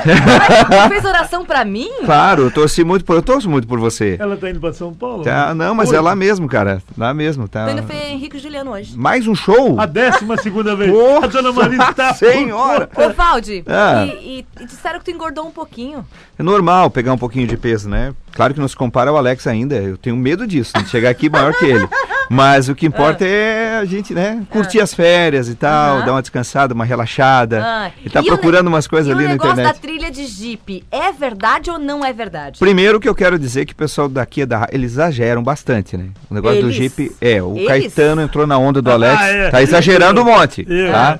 fez 0.88 1.04
oração 1.04 1.44
pra 1.44 1.64
mim? 1.64 1.88
claro, 2.04 2.44
eu 2.44 2.50
torci 2.50 2.82
muito 2.84 3.04
por, 3.04 3.16
eu 3.16 3.22
torço 3.22 3.48
muito 3.50 3.66
por 3.68 3.78
você. 3.78 4.16
Ela 4.18 4.36
tá 4.36 4.48
indo 4.50 4.60
pra 4.60 4.72
São 4.72 4.94
Paulo? 4.94 5.22
Tá, 5.22 5.54
não, 5.54 5.74
mas 5.74 5.88
Hoje. 5.90 5.98
é 5.98 6.00
lá 6.00 6.14
mesmo, 6.16 6.48
cara. 6.48 6.82
Lá 6.96 7.12
mesmo, 7.12 7.46
tá. 7.48 7.66
Tô 7.66 7.72
indo 7.72 7.82
ver 7.82 8.10
Henrique 8.12 8.36
e 8.36 8.40
Juliano 8.40 8.70
hoje. 8.72 8.96
Mais 8.96 9.26
um 9.26 9.34
show? 9.34 9.78
A 9.78 9.86
décima 9.86 10.36
segunda 10.38 10.74
vez. 10.74 10.90
Nossa 10.92 11.26
a 11.26 11.28
dona 11.28 11.52
Marisa 11.52 11.92
tá. 11.92 12.14
Senhora! 12.14 12.88
Ô, 12.94 13.10
Valde, 13.12 13.64
Ah. 13.68 14.06
e, 14.06 14.38
e- 14.40 14.46
e 14.62 14.64
disseram 14.64 14.98
que 14.98 15.04
tu 15.04 15.10
engordou 15.10 15.46
um 15.46 15.50
pouquinho. 15.50 16.06
É 16.38 16.42
normal 16.42 16.90
pegar 16.90 17.12
um 17.12 17.18
pouquinho 17.18 17.46
de 17.46 17.56
peso, 17.56 17.88
né? 17.88 18.14
Claro 18.32 18.54
que 18.54 18.60
não 18.60 18.68
se 18.68 18.76
compara 18.76 19.10
ao 19.10 19.16
Alex 19.16 19.46
ainda. 19.46 19.74
Eu 19.76 19.96
tenho 19.96 20.16
medo 20.16 20.46
disso, 20.46 20.72
de 20.78 20.88
chegar 20.88 21.10
aqui 21.10 21.28
maior 21.28 21.52
que 21.54 21.64
ele. 21.66 21.86
Mas 22.32 22.68
o 22.68 22.76
que 22.76 22.86
importa 22.86 23.24
é 23.26 23.78
a 23.78 23.84
gente, 23.84 24.14
né? 24.14 24.40
Curtir 24.50 24.80
as 24.80 24.94
férias 24.94 25.48
e 25.48 25.56
tal, 25.56 25.96
Aham. 25.96 26.06
dar 26.06 26.12
uma 26.12 26.20
descansada, 26.22 26.72
uma 26.72 26.84
relaxada. 26.84 27.60
Ah, 27.60 27.90
E 28.04 28.08
tá 28.08 28.20
e 28.20 28.22
o 28.22 28.26
procurando 28.26 28.66
ne- 28.66 28.68
umas 28.68 28.86
coisas 28.86 29.08
e 29.08 29.12
ali 29.12 29.24
o 29.24 29.26
na 29.26 29.32
negócio 29.32 29.52
internet. 29.54 29.74
da 29.74 29.80
trilha 29.80 30.10
de 30.12 30.26
Jeep, 30.26 30.84
é 30.92 31.10
verdade 31.10 31.70
ou 31.72 31.78
não 31.78 32.04
é 32.04 32.12
verdade? 32.12 32.60
Primeiro 32.60 33.00
que 33.00 33.08
eu 33.08 33.16
quero 33.16 33.36
dizer 33.36 33.66
que 33.66 33.72
o 33.72 33.76
pessoal 33.76 34.08
daqui 34.08 34.42
é 34.42 34.46
da 34.46 34.68
eles 34.70 34.92
exageram 34.92 35.42
bastante, 35.42 35.96
né? 35.96 36.06
O 36.30 36.34
negócio 36.34 36.60
do 36.60 36.66
Eles? 36.68 36.76
Jeep 36.76 37.10
é, 37.20 37.42
o 37.42 37.56
Eles? 37.56 37.66
Caetano 37.66 38.22
entrou 38.22 38.46
na 38.46 38.56
onda 38.56 38.80
do 38.80 38.92
Alex, 38.92 39.20
Ah, 39.20 39.26
é. 39.28 39.50
tá 39.50 39.60
exagerando 39.60 40.20
um 40.22 40.24
monte, 40.24 40.64
É. 40.70 40.92
tá? 40.92 41.18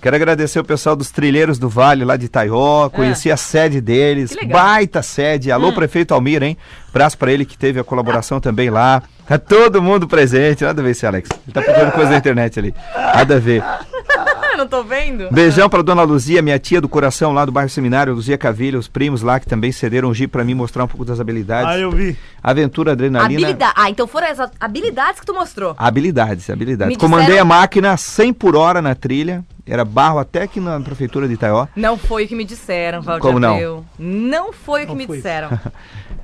Quero 0.00 0.14
agradecer 0.14 0.60
o 0.60 0.64
pessoal 0.64 0.94
dos 0.94 1.10
Trilheiros 1.10 1.58
do 1.58 1.68
Vale 1.68 2.04
lá 2.04 2.16
de 2.16 2.26
Itaió, 2.26 2.88
conheci 2.88 3.32
a 3.32 3.36
sede 3.36 3.80
deles, 3.80 4.32
Ah. 4.40 4.46
Baita 4.46 5.02
sede. 5.02 5.50
Alô, 5.50 5.68
Hum. 5.70 5.74
prefeito 5.74 6.14
Almir, 6.14 6.42
hein? 6.42 6.56
Abraço 6.90 7.18
pra 7.18 7.32
ele 7.32 7.44
que 7.44 7.58
teve 7.58 7.80
a 7.80 7.84
colaboração 7.84 8.40
também 8.40 8.70
lá. 8.70 9.02
Tá 9.26 9.38
todo 9.38 9.82
mundo 9.82 10.06
presente, 10.06 10.62
nada 10.64 10.80
a 10.80 10.84
ver 10.84 10.92
esse 10.92 11.04
Alex. 11.06 11.28
Ele 11.44 11.52
tá 11.52 11.60
procurando 11.62 11.92
coisa 11.92 12.10
na 12.12 12.16
internet 12.16 12.58
ali. 12.58 12.74
Nada 12.96 13.36
a 13.36 13.38
ver. 13.40 13.60
Ah, 13.62 13.80
não 14.56 14.66
tô 14.66 14.82
vendo. 14.84 15.28
Beijão 15.30 15.68
pra 15.68 15.82
dona 15.82 16.02
Luzia, 16.02 16.40
minha 16.40 16.58
tia 16.58 16.80
do 16.80 16.88
coração 16.88 17.32
lá 17.32 17.44
do 17.44 17.52
bairro 17.52 17.68
Seminário, 17.68 18.14
Luzia 18.14 18.38
Cavilha, 18.38 18.78
os 18.78 18.88
primos 18.88 19.20
lá 19.20 19.38
que 19.38 19.46
também 19.46 19.70
cederam 19.72 20.08
o 20.08 20.14
Jeep 20.14 20.30
pra 20.32 20.44
mim 20.44 20.54
mostrar 20.54 20.84
um 20.84 20.88
pouco 20.88 21.04
das 21.04 21.20
habilidades. 21.20 21.68
Ah, 21.74 21.78
eu 21.78 21.90
vi. 21.90 22.16
Aventura, 22.42 22.92
adrenalina. 22.92 23.40
Habilidade. 23.48 23.72
Ah, 23.76 23.90
então 23.90 24.06
foram 24.06 24.28
as 24.28 24.38
habilidades 24.60 25.20
que 25.20 25.26
tu 25.26 25.34
mostrou. 25.34 25.74
Habilidades, 25.76 26.48
habilidades. 26.48 26.94
Me 26.94 26.98
Comandei 26.98 27.26
disseram- 27.26 27.42
a 27.42 27.44
máquina 27.44 27.96
100 27.96 28.32
por 28.32 28.56
hora 28.56 28.80
na 28.80 28.94
trilha. 28.94 29.44
Era 29.68 29.84
barro 29.84 30.18
até 30.18 30.42
aqui 30.42 30.58
na 30.60 30.80
prefeitura 30.80 31.28
de 31.28 31.34
Itaió. 31.34 31.66
Não 31.76 31.96
foi 31.98 32.24
o 32.24 32.28
que 32.28 32.34
me 32.34 32.44
disseram, 32.44 33.02
Valdir 33.02 33.22
Como 33.22 33.38
não? 33.38 33.54
Abreu. 33.54 33.84
Não 33.98 34.52
foi 34.52 34.80
o 34.80 34.86
que 34.86 34.88
Não 34.92 34.96
me 34.96 35.06
foi. 35.06 35.16
disseram. 35.18 35.50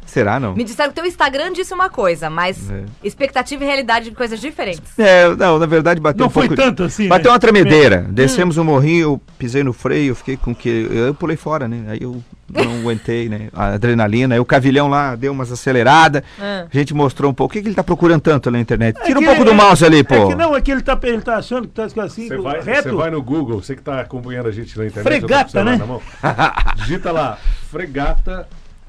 Será, 0.06 0.38
não? 0.38 0.54
me 0.54 0.62
disseram 0.64 0.90
que 0.90 0.94
teu 0.96 1.06
Instagram 1.06 1.52
disse 1.52 1.72
uma 1.74 1.88
coisa, 1.88 2.28
mas 2.30 2.70
É. 2.70 2.84
expectativa 3.02 3.64
e 3.64 3.66
realidade 3.66 4.10
de 4.10 4.16
coisas 4.16 4.38
diferentes. 4.40 4.96
É, 4.98 5.34
não, 5.34 5.58
na 5.58 5.66
verdade 5.66 6.00
bateu 6.00 6.20
Não 6.20 6.26
um 6.28 6.30
foi 6.30 6.46
pouco... 6.46 6.62
tanto 6.62 6.84
assim, 6.84 7.08
Bateu 7.08 7.30
né? 7.30 7.32
uma 7.32 7.38
tremedeira. 7.40 8.06
Descemos 8.10 8.56
um 8.58 8.64
morrinho, 8.64 9.00
eu 9.02 9.20
pisei 9.38 9.64
no 9.64 9.72
freio, 9.72 10.10
eu 10.10 10.14
fiquei 10.14 10.36
com 10.36 10.54
que... 10.54 10.68
Eu 10.90 11.14
pulei 11.14 11.36
fora, 11.36 11.66
né? 11.66 11.84
Aí 11.88 11.98
eu 12.02 12.22
não 12.62 12.80
aguentei, 12.80 13.28
né? 13.28 13.48
A 13.52 13.74
adrenalina. 13.74 14.34
Aí 14.34 14.40
o 14.40 14.44
cavilhão 14.44 14.88
lá 14.88 15.14
deu 15.16 15.32
umas 15.32 15.50
aceleradas. 15.50 16.22
Ah. 16.40 16.66
A 16.72 16.76
gente 16.76 16.92
mostrou 16.94 17.30
um 17.30 17.34
pouco. 17.34 17.52
O 17.52 17.54
que, 17.54 17.62
que 17.62 17.68
ele 17.68 17.74
tá 17.74 17.82
procurando 17.82 18.20
tanto 18.20 18.50
na 18.50 18.60
internet? 18.60 18.98
É 19.00 19.04
Tira 19.06 19.18
um 19.18 19.22
que- 19.22 19.28
pouco 19.28 19.44
do 19.44 19.54
mouse 19.54 19.84
ali, 19.84 20.04
pô. 20.04 20.14
É 20.14 20.26
que 20.28 20.34
não, 20.34 20.54
é 20.56 20.60
que 20.60 20.70
ele 20.70 20.82
tá, 20.82 20.98
ele 21.02 21.20
tá 21.22 21.36
achando 21.36 21.66
que 21.66 21.74
tá 21.74 21.84
assim, 22.04 22.28
Você 22.28 22.36
vai, 22.36 22.60
reto. 22.60 22.90
você 22.90 22.94
vai 22.94 23.10
no 23.10 23.22
Google, 23.22 23.62
você 23.62 23.74
que 23.74 23.82
tá 23.82 24.00
acompanhando 24.00 24.48
a 24.48 24.52
gente 24.52 24.76
na 24.78 24.86
internet. 24.86 25.20
Fregata, 25.20 25.64
né? 25.64 25.80
Digita 26.76 27.10
lá, 27.12 27.38
fregata 27.70 28.46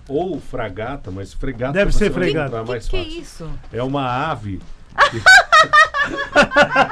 ou 0.07 0.39
fragata, 0.39 1.09
mas 1.11 1.33
fregata 1.33 1.73
Deve 1.73 1.91
ser 1.91 2.11
fregata. 2.11 2.61
O 2.61 2.67
mais 2.67 2.87
que, 2.87 2.91
que 2.91 2.97
é 2.97 3.03
fácil. 3.05 3.21
isso? 3.21 3.49
É 3.73 3.81
uma 3.81 4.29
ave. 4.31 4.59
que- 5.11 5.19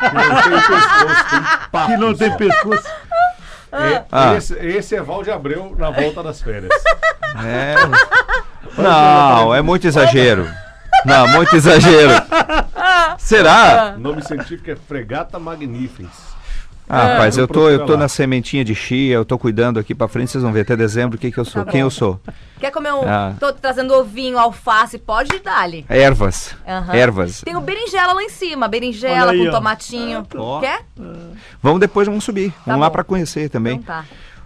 que 0.10 0.18
não 0.18 0.42
tem 0.42 0.52
pescoço, 0.52 1.30
tem 1.30 1.42
papo 1.72 1.88
Que 1.92 1.98
não 1.98 2.14
tem 2.16 2.38
pescoço. 2.38 2.84
É, 3.74 4.04
Ah. 4.12 4.36
esse, 4.36 4.54
esse 4.56 4.96
é 4.96 5.02
Valde 5.02 5.32
Abreu 5.32 5.76
na 5.78 5.90
volta 5.90 6.22
das 6.24 6.42
férias. 6.42 6.70
É. 7.44 7.74
Não, 8.78 9.56
é 9.56 9.60
muito 9.62 9.88
exagero. 9.88 10.48
Não, 11.04 11.28
muito 11.30 11.56
exagero. 11.56 12.12
Será? 13.18 13.96
O 13.98 14.00
nome 14.00 14.22
científico 14.24 14.70
é 14.70 14.76
Fregata 14.76 15.40
Magnifens. 15.40 16.12
Ah, 16.88 17.14
rapaz, 17.14 17.38
eu 17.38 17.48
tô, 17.48 17.70
eu 17.70 17.86
tô 17.86 17.94
lá. 17.94 18.00
na 18.00 18.08
sementinha 18.08 18.64
de 18.64 18.76
chia, 18.76 19.16
eu 19.16 19.26
tô 19.26 19.38
cuidando 19.38 19.80
aqui 19.80 19.96
pra 19.96 20.08
frente, 20.08 20.32
vocês 20.32 20.44
vão 20.44 20.52
ver 20.52 20.62
até 20.62 20.76
dezembro 20.76 21.18
o 21.18 21.20
que 21.20 21.32
que 21.32 21.38
eu 21.40 21.46
sou, 21.46 21.64
Tá 21.64 21.72
quem 21.72 21.82
eu 21.82 21.90
sou. 21.90 22.20
Quer 22.60 22.72
comer 22.72 22.94
um. 22.94 23.02
Ah. 23.08 23.34
Tô 23.40 23.52
trazendo 23.54 23.94
ovinho, 23.94 24.38
alface, 24.38 24.98
pode 25.00 25.40
dar-lhe. 25.40 25.86
Ervas, 25.90 26.56
Aham. 26.68 26.94
ervas. 26.94 27.42
Tem 27.42 27.56
o 27.56 27.62
berinjela 27.62 28.14
lá 28.14 28.22
em 28.24 28.30
cima, 28.30 28.68
berinjela 28.68 29.32
aí, 29.32 29.40
com 29.44 29.48
ó. 29.48 29.52
tomatinho. 29.52 30.28
Ó. 30.36 30.60
Quer? 30.60 30.82
Vamos 31.62 31.80
depois, 31.80 32.08
vamos 32.08 32.24
subir, 32.24 32.54
vamos 32.66 32.82
lá 32.82 32.90
bom. 32.90 32.94
pra 32.94 33.04
conhecer 33.04 33.50
também. 33.50 33.76
Então 33.78 33.96
tá. 33.96 34.06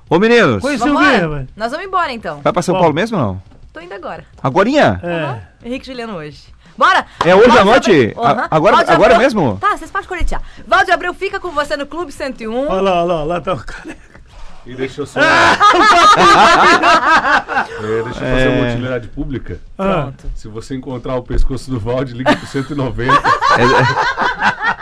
Ô 0.10 0.18
meninos, 0.20 0.62
Conheci 0.62 0.84
quê, 0.86 0.90
velho? 1.28 1.48
Nós 1.56 1.72
vamos 1.72 1.86
embora 1.86 2.14
então. 2.14 2.40
vai 2.42 2.54
pra 2.54 2.62
São 2.62 2.76
Bom. 2.76 2.80
Paulo 2.80 2.96
mesmo 2.96 3.18
ou 3.18 3.24
não? 3.24 3.42
Tô 3.74 3.82
indo 3.82 3.94
agora. 3.94 4.26
Agorinha? 4.42 5.00
É. 5.04 5.68
Henrique 5.68 5.86
e 5.86 5.88
Juliano 5.92 6.16
hoje. 6.16 6.44
Bora! 6.78 7.06
É 7.26 7.36
hoje 7.36 7.48
Valde 7.48 7.60
à 7.62 7.66
noite? 7.66 7.92
Abreu- 8.16 8.24
Aham. 8.24 8.48
agora- 8.52 8.76
Valde 8.76 8.92
agora 8.92 9.14
Abreu- 9.16 9.20
mesmo? 9.26 9.58
Tá, 9.60 9.76
vocês 9.78 9.90
podem 9.90 10.08
coletear. 10.08 10.42
Valde 10.68 10.92
Abreu 10.92 11.14
fica 11.14 11.40
com 11.40 11.50
você 11.52 11.76
no 11.76 11.86
Clube 11.88 12.12
101. 12.12 12.68
Olha 12.70 12.82
lá, 12.82 13.04
olha 13.04 13.14
lá, 13.14 13.24
lá 13.24 13.42
tá 13.42 13.54
o 13.54 13.58
cara. 13.58 13.96
E 14.66 14.76
deixa 14.76 15.02
eu 15.02 15.06
só. 15.06 15.20
é, 15.22 15.24
deixa 18.04 18.20
eu 18.20 18.32
fazer 18.34 18.48
uma 18.60 18.68
utilidade 18.72 19.08
pública. 19.08 19.60
Ah, 19.78 20.12
Se 20.36 20.48
você 20.50 20.76
encontrar 20.76 21.16
o 21.16 21.24
pescoço 21.24 21.72
do 21.72 21.80
Valde, 21.80 22.14
liga 22.14 22.36
pro 22.36 22.46
190. 22.46 23.14
que 23.14 23.22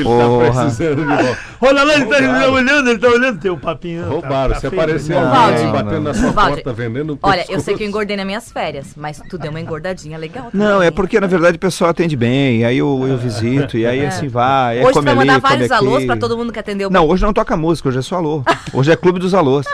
ele 0.00 0.04
Porra. 0.04 0.46
tá 0.52 0.60
precisando 0.62 0.96
de 1.06 1.12
olha 1.60 1.82
lá, 1.84 1.94
ele 1.94 2.04
tá 2.06 2.18
Roubaram. 2.20 2.52
olhando, 2.52 2.90
ele 2.90 2.98
tá 2.98 3.08
olhando, 3.08 3.40
tem 3.40 3.50
o 3.50 3.56
papinho. 3.56 4.08
Roubaram. 4.08 4.48
tá- 4.48 4.54
tá 4.54 4.60
Se 4.60 4.70
feio, 4.70 4.82
aparecer? 4.82 5.14
Valde. 5.14 5.36
alguém 5.64 5.72
batendo 5.72 6.00
na 6.00 6.14
sua 6.14 6.30
Valde. 6.32 6.54
porta 6.62 6.72
vendendo 6.72 7.18
Olha, 7.22 7.40
eu 7.40 7.46
pescoço- 7.46 7.64
sei 7.64 7.74
que 7.76 7.82
eu 7.84 7.88
engordei 7.88 8.16
nas 8.16 8.26
minhas 8.26 8.50
férias, 8.52 8.88
mas 8.96 9.20
tu 9.28 9.38
deu 9.38 9.50
uma 9.50 9.60
engordadinha 9.60 10.18
legal. 10.18 10.48
Não, 10.52 10.72
também. 10.74 10.88
é 10.88 10.90
porque 10.90 11.18
na 11.20 11.26
verdade 11.26 11.56
o 11.56 11.60
pessoal 11.60 11.90
atende 11.90 12.16
bem, 12.16 12.64
aí 12.64 12.78
eu, 12.78 13.06
eu 13.08 13.16
visito, 13.16 13.76
e 13.78 13.86
aí 13.86 14.04
assim 14.04 14.28
vai, 14.28 14.78
Hoje 14.80 14.88
tu 14.88 14.94
come 14.94 15.04
vai 15.06 15.12
ali, 15.14 15.18
mandar 15.18 15.40
come 15.40 15.52
vários 15.54 15.70
alôs 15.70 16.04
pra 16.04 16.16
todo 16.16 16.36
mundo 16.36 16.52
que 16.52 16.58
atendeu. 16.58 16.90
Não, 16.90 17.06
hoje 17.08 17.22
não 17.22 17.32
toca 17.32 17.56
música, 17.56 17.88
hoje 17.88 17.98
é 17.98 18.02
só 18.02 18.16
alô. 18.16 18.42
Hoje 18.72 18.90
é 18.90 18.96
clube 18.96 19.18
dos 19.20 19.34
alôs. 19.34 19.66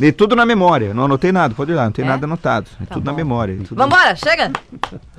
E 0.00 0.10
tudo 0.12 0.34
na 0.36 0.44
memória, 0.46 0.92
não 0.94 1.04
anotei 1.04 1.30
nada, 1.32 1.54
pode 1.54 1.70
ir 1.70 1.74
lá, 1.74 1.84
não 1.84 1.92
tem 1.92 2.04
É? 2.04 2.08
nada 2.08 2.24
anotado. 2.26 2.66
É 2.80 2.84
Tá 2.86 2.94
tudo 2.94 3.04
na 3.04 3.12
bom. 3.12 3.16
memória. 3.16 3.56
tudo- 3.66 3.76
Vambora, 3.78 4.14
chega! 4.16 4.50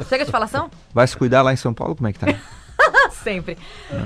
Chega 0.09 0.25
de 0.25 0.31
falação? 0.31 0.69
Vai 0.93 1.07
se 1.07 1.15
cuidar 1.15 1.41
lá 1.41 1.53
em 1.53 1.55
São 1.55 1.73
Paulo, 1.73 1.95
como 1.95 2.07
é 2.07 2.13
que 2.13 2.19
tá? 2.19 2.27
Sempre. 3.23 3.57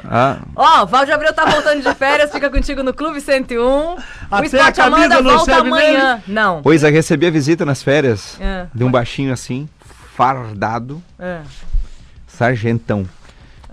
Ah, 0.09 0.37
Ó, 0.55 0.85
Valde 0.85 1.11
Abreu 1.11 1.33
tá 1.33 1.45
voltando 1.45 1.81
de 1.81 1.93
férias, 1.95 2.31
fica 2.31 2.49
contigo 2.49 2.83
no 2.83 2.93
Clube 2.93 3.19
101. 3.21 3.61
o 3.63 3.97
Até 4.31 4.45
Esporte 4.45 4.81
a 4.81 4.83
camisa 4.83 5.05
Amanda 5.05 5.21
não 5.21 5.37
volta 5.37 5.55
amanhã. 5.57 6.21
Não. 6.27 6.61
pois 6.61 6.83
é, 6.83 6.89
recebi 6.89 7.25
a 7.27 7.31
visita 7.31 7.65
nas 7.65 7.81
férias 7.81 8.37
É. 8.39 8.67
de 8.73 8.83
um 8.83 8.91
baixinho 8.91 9.33
assim, 9.33 9.67
fardado, 10.15 11.01
É. 11.19 11.41
sargentão. 12.27 13.05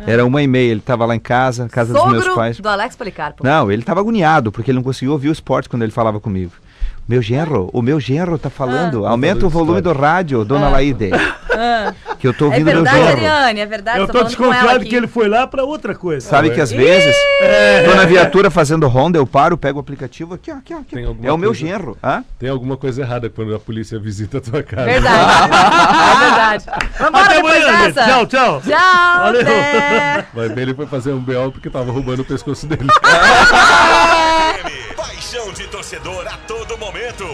Era 0.07 0.27
uma 0.27 0.43
e 0.43 0.47
meia, 0.49 0.73
ele 0.73 0.81
tava 0.81 1.07
lá 1.07 1.15
em 1.15 1.21
casa, 1.21 1.69
casa 1.69 1.93
dos 1.93 2.05
meus 2.07 2.25
Sogro 2.25 2.35
pais. 2.35 2.59
do 2.59 2.69
Alex 2.69 2.97
Policarpo. 2.97 3.45
Não, 3.45 3.71
ele 3.71 3.83
tava 3.83 4.01
agoniado, 4.01 4.51
porque 4.51 4.71
ele 4.73 4.77
não 4.77 4.83
conseguia 4.83 5.13
ouvir 5.13 5.29
o 5.29 5.33
esporte 5.33 5.69
quando 5.69 5.83
ele 5.83 5.93
falava 5.93 6.19
comigo. 6.19 6.51
Meu 7.07 7.21
genro, 7.21 7.69
o 7.73 7.83
meu 7.83 8.01
genro 8.01 8.39
tá 8.39 8.49
falando, 8.49 9.05
aumenta 9.07 9.45
o 9.45 9.51
volume 9.51 9.83
do 9.83 9.93
rádio, 9.93 10.43
dona 10.43 10.71
Laide. 10.71 11.11
Que 12.19 12.27
eu 12.27 12.33
tô 12.33 12.47
É 12.47 12.49
ouvindo 12.49 12.65
meu 12.67 12.75
verdade, 12.77 12.97
genro. 12.99 13.11
Ariane, 13.27 13.61
é 13.61 13.67
verdade. 13.67 13.99
eu 13.99 14.07
tô 14.07 14.13
tô 14.21 14.25
desconfiado 14.25 14.85
que 14.87 14.95
ele 14.97 15.07
foi 15.07 15.29
lá 15.29 15.47
pra 15.47 15.65
outra 15.65 15.95
coisa. 15.95 16.27
Sabe 16.27 16.49
que 16.51 16.61
às 16.63 16.73
vezes, 16.73 17.15
tô 17.85 17.95
na 17.95 18.07
viatura 18.07 18.51
fazendo 18.51 18.89
ronda, 18.89 19.19
eu 19.19 19.27
paro, 19.27 19.59
pego 19.59 19.77
o 19.79 19.81
aplicativo 19.81 20.33
aqui, 20.33 20.51
ó, 20.51 20.55
aqui, 20.57 20.73
ó, 20.75 20.79
aqui. 20.79 20.99
É 21.23 21.31
o 21.31 21.37
meu 21.37 21.51
coisa- 21.51 21.67
genro. 21.67 21.99
Hã? 22.03 22.25
Tem 22.39 22.49
alguma 22.49 22.79
coisa 22.79 23.03
errada 23.03 23.29
quando 23.29 23.55
a 23.55 23.59
polícia 23.59 23.99
visita 23.99 24.39
a 24.39 24.41
tua 24.41 24.63
casa. 24.63 24.87
Verdade. 24.87 25.43
é 25.45 26.25
verdade. 26.25 26.65
Vambora 26.99 27.25
Até 27.27 27.39
amanhã, 27.41 27.81
dessa. 27.87 28.05
Tchau, 28.07 28.27
tchau. 28.27 28.63
Tchau, 28.63 29.19
Valeu. 29.19 29.41
até. 29.43 30.25
Mas 30.33 30.53
bem, 30.53 30.63
ele 30.63 30.75
foi 30.75 30.87
fazer 30.87 31.13
um 31.13 31.21
BO 31.21 31.53
porque 31.53 31.69
tava 31.69 31.93
roubando 31.93 32.21
o 32.21 32.25
pescoço 32.25 32.67
dele. 32.67 32.87
Paixão 35.35 35.53
de 35.53 35.67
torcedor 35.67 36.29
a 36.29 36.39
todo 36.47 36.79
momento. 36.79 37.25